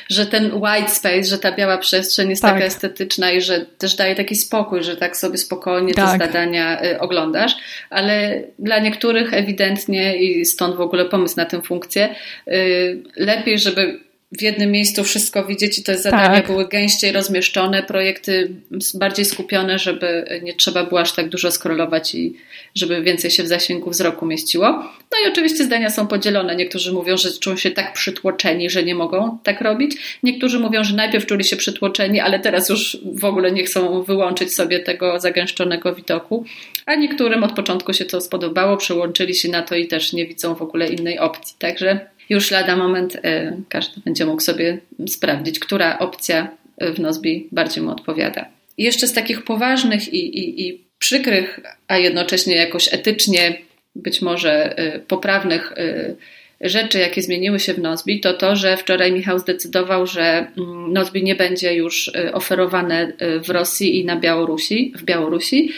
[0.09, 2.53] że ten white space, że ta biała przestrzeń jest tak.
[2.53, 6.19] taka estetyczna i że też daje taki spokój, że tak sobie spokojnie tak.
[6.19, 7.55] te zadania y, oglądasz,
[7.89, 12.15] ale dla niektórych ewidentnie i stąd w ogóle pomysł na tę funkcję,
[12.47, 13.99] y, lepiej, żeby
[14.31, 16.47] w jednym miejscu wszystko widzieć i te zadania tak.
[16.47, 18.51] były gęściej rozmieszczone, projekty
[18.93, 22.33] bardziej skupione, żeby nie trzeba było aż tak dużo scrollować i
[22.75, 24.67] żeby więcej się w zasięgu wzroku mieściło.
[25.11, 26.55] No i oczywiście zdania są podzielone.
[26.55, 30.19] Niektórzy mówią, że czują się tak przytłoczeni, że nie mogą tak robić.
[30.23, 34.55] Niektórzy mówią, że najpierw czuli się przytłoczeni, ale teraz już w ogóle nie chcą wyłączyć
[34.55, 36.45] sobie tego zagęszczonego widoku.
[36.85, 40.55] A niektórym od początku się to spodobało, przełączyli się na to i też nie widzą
[40.55, 41.55] w ogóle innej opcji.
[41.59, 44.77] Także już lada moment e, każdy będzie mógł sobie
[45.07, 46.57] sprawdzić, która opcja
[46.95, 48.45] w Nozbi bardziej mu odpowiada.
[48.77, 53.57] I jeszcze z takich poważnych i, i, i przykrych, a jednocześnie jakoś etycznie
[53.95, 56.15] być może e, poprawnych e,
[56.61, 61.23] rzeczy, jakie zmieniły się w Nozbi, to to, że wczoraj Michał zdecydował, że mm, Nozbi
[61.23, 63.13] nie będzie już oferowane
[63.43, 65.71] w Rosji i na Białorusi, w Białorusi,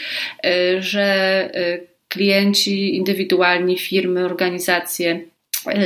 [0.78, 1.50] że
[2.08, 5.20] klienci indywidualni, firmy, organizacje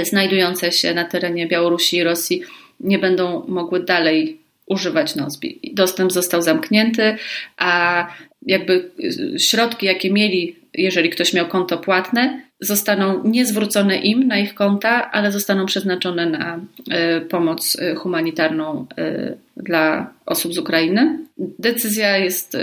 [0.03, 2.43] znajdujące się na terenie Białorusi i Rosji
[2.81, 5.61] nie będą mogły dalej używać Nozbi.
[5.74, 7.16] Dostęp został zamknięty,
[7.57, 8.07] a
[8.47, 8.91] jakby
[9.39, 15.11] środki, jakie mieli, jeżeli ktoś miał konto płatne, zostaną nie zwrócone im na ich konta,
[15.11, 16.61] ale zostaną przeznaczone na
[16.91, 21.18] e, pomoc humanitarną e, dla osób z Ukrainy.
[21.39, 22.57] Decyzja jest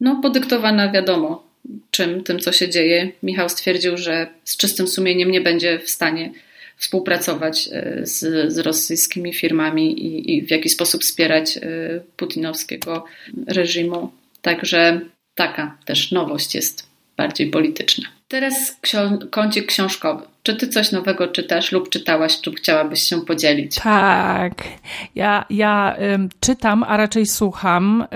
[0.00, 1.49] no, podyktowana, wiadomo,
[1.90, 3.12] czym, tym, co się dzieje.
[3.22, 6.32] Michał stwierdził, że z czystym sumieniem nie będzie w stanie
[6.76, 11.60] współpracować e, z, z rosyjskimi firmami i, i w jaki sposób wspierać e,
[12.16, 13.04] putinowskiego
[13.46, 14.10] reżimu.
[14.42, 15.00] Także
[15.34, 16.86] taka też nowość jest
[17.16, 18.08] bardziej polityczna.
[18.28, 20.22] Teraz ksio- kącik książkowy.
[20.42, 23.74] Czy ty coś nowego czytasz lub czytałaś, lub chciałabyś się podzielić?
[23.74, 24.64] Tak.
[25.14, 28.06] Ja, ja y, czytam, a raczej słucham.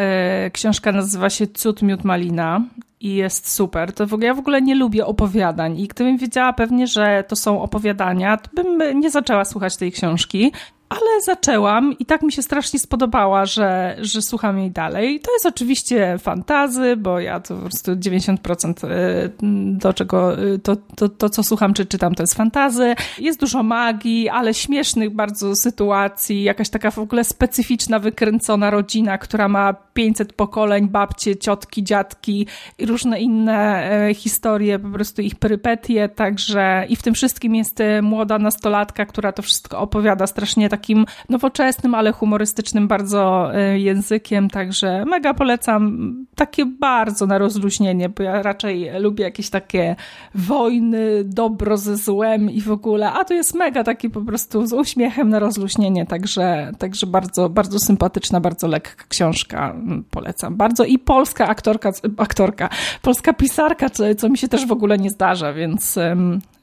[0.46, 2.62] Y, książka nazywa się Cud Miód Malina
[3.04, 3.92] i jest super.
[3.92, 7.36] To w ogóle, ja w ogóle nie lubię opowiadań i gdybym wiedziała pewnie, że to
[7.36, 10.52] są opowiadania, to bym nie zaczęła słuchać tej książki
[10.88, 15.20] ale zaczęłam i tak mi się strasznie spodobała, że, że słucham jej dalej.
[15.20, 19.30] To jest oczywiście fantazy, bo ja to po prostu 90% y,
[19.78, 22.94] do czego y, to, to, to, co słucham czy czytam, to jest fantazy.
[23.18, 29.48] Jest dużo magii, ale śmiesznych bardzo sytuacji, jakaś taka w ogóle specyficzna, wykręcona rodzina, która
[29.48, 32.46] ma 500 pokoleń, babcie, ciotki, dziadki
[32.78, 37.78] i różne inne e, historie, po prostu ich perypetie, także i w tym wszystkim jest
[38.02, 45.04] młoda nastolatka, która to wszystko opowiada strasznie takim nowoczesnym, ale humorystycznym bardzo e, językiem, także
[45.04, 46.14] mega polecam.
[46.34, 49.96] Takie bardzo na rozluźnienie, bo ja raczej lubię jakieś takie
[50.34, 54.72] wojny, dobro ze złem i w ogóle, a to jest mega taki po prostu z
[54.72, 59.76] uśmiechem na rozluźnienie, także, także bardzo, bardzo sympatyczna, bardzo lekka książka,
[60.10, 60.84] polecam bardzo.
[60.84, 62.68] I polska aktorka, aktorka
[63.02, 65.98] polska pisarka, co, co mi się też w ogóle nie zdarza, więc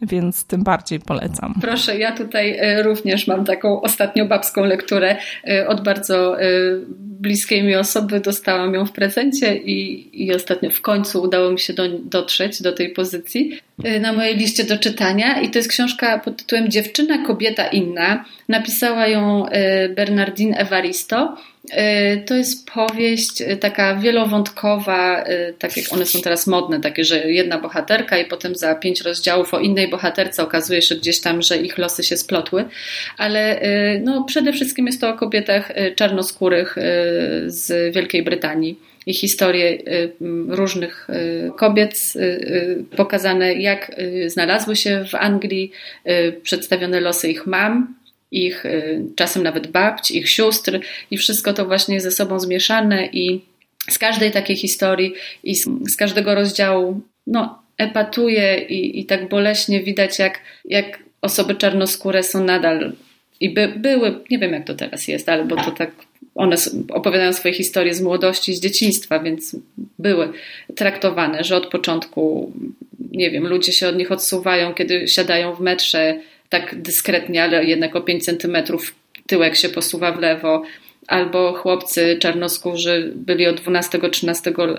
[0.01, 1.53] więc tym bardziej polecam.
[1.61, 6.45] Proszę, ja tutaj e, również mam taką ostatnią babską lekturę e, od bardzo e,
[6.97, 8.19] bliskiej mi osoby.
[8.19, 12.71] Dostałam ją w prezencie i, i ostatnio w końcu udało mi się do, dotrzeć do
[12.71, 13.59] tej pozycji
[14.01, 15.41] na mojej liście do czytania.
[15.41, 18.25] I to jest książka pod tytułem Dziewczyna, kobieta inna.
[18.49, 19.45] Napisała ją
[19.95, 21.37] Bernardine Evaristo.
[21.69, 27.03] E, to jest powieść e, taka wielowątkowa, e, tak jak one są teraz modne, takie,
[27.03, 31.41] że jedna bohaterka i potem za pięć rozdziałów o innej bohaterce okazuje się gdzieś tam,
[31.41, 32.65] że ich losy się splotły,
[33.17, 33.61] ale
[34.03, 36.75] no, przede wszystkim jest to o kobietach czarnoskórych
[37.45, 38.79] z Wielkiej Brytanii.
[39.05, 39.77] I historie
[40.47, 41.07] różnych
[41.57, 42.13] kobiet
[42.95, 43.95] pokazane, jak
[44.27, 45.71] znalazły się w Anglii,
[46.43, 48.00] przedstawione losy ich mam,
[48.31, 50.79] ich y, czasem nawet babć, ich sióstr
[51.11, 53.41] i wszystko to właśnie ze sobą zmieszane i
[53.89, 55.13] z każdej takiej historii
[55.43, 61.55] i z, z każdego rozdziału no, epatuje i, i tak boleśnie widać, jak, jak osoby
[61.55, 62.91] czarnoskóre są nadal
[63.39, 65.91] i by, były, nie wiem jak to teraz jest, ale bo to tak
[66.35, 66.55] one
[66.89, 69.55] opowiadają swoje historie z młodości, z dzieciństwa, więc
[69.99, 70.29] były
[70.75, 72.53] traktowane, że od początku,
[73.11, 76.19] nie wiem, ludzie się od nich odsuwają, kiedy siadają w metrze,
[76.51, 78.95] tak dyskretnie, ale jednak o 5 centymetrów
[79.27, 80.63] tyłek się posuwa w lewo.
[81.07, 84.77] Albo chłopcy czarnoskórzy byli od 12-13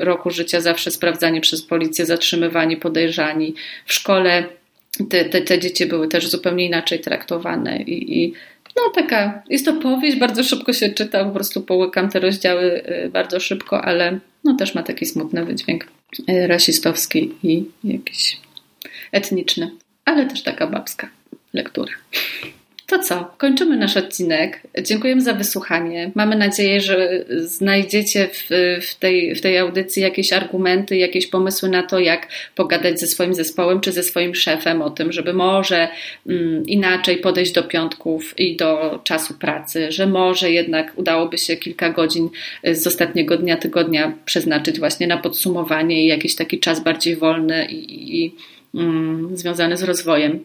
[0.00, 3.54] roku życia zawsze sprawdzani przez policję, zatrzymywani, podejrzani.
[3.86, 4.44] W szkole
[5.10, 8.34] te, te, te dzieci były też zupełnie inaczej traktowane i, i
[8.76, 13.10] no taka, jest to powieść, bardzo szybko się czyta, po prostu połykam te rozdziały y,
[13.10, 15.86] bardzo szybko, ale no też ma taki smutny wydźwięk
[16.30, 18.40] y, rasistowski i jakiś
[19.12, 19.70] etniczny
[20.04, 21.08] ale też taka babska
[21.52, 21.92] lektura.
[22.92, 23.30] To co?
[23.38, 24.60] Kończymy nasz odcinek.
[24.82, 26.10] Dziękujemy za wysłuchanie.
[26.14, 28.48] Mamy nadzieję, że znajdziecie w,
[28.86, 33.34] w, tej, w tej audycji jakieś argumenty, jakieś pomysły na to, jak pogadać ze swoim
[33.34, 35.88] zespołem czy ze swoim szefem o tym, żeby może
[36.28, 41.90] mm, inaczej podejść do piątków i do czasu pracy, że może jednak udałoby się kilka
[41.90, 42.28] godzin
[42.64, 48.24] z ostatniego dnia tygodnia przeznaczyć właśnie na podsumowanie i jakiś taki czas bardziej wolny i,
[48.24, 48.34] i
[48.74, 50.40] mm, związane z rozwojem.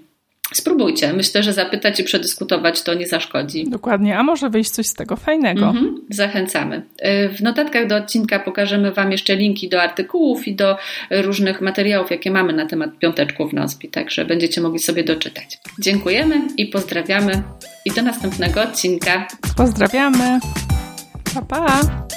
[0.53, 1.13] Spróbujcie.
[1.13, 3.69] Myślę, że zapytać i przedyskutować to nie zaszkodzi.
[3.69, 5.65] Dokładnie, a może wyjść coś z tego fajnego.
[5.65, 6.81] Mhm, zachęcamy.
[7.25, 10.77] Y, w notatkach do odcinka pokażemy Wam jeszcze linki do artykułów i do
[11.11, 15.59] różnych materiałów, jakie mamy na temat piąteczków w Nozbi, także będziecie mogli sobie doczytać.
[15.79, 17.43] Dziękujemy i pozdrawiamy
[17.85, 19.27] i do następnego odcinka.
[19.57, 20.39] Pozdrawiamy.
[21.33, 22.07] Pa, pa.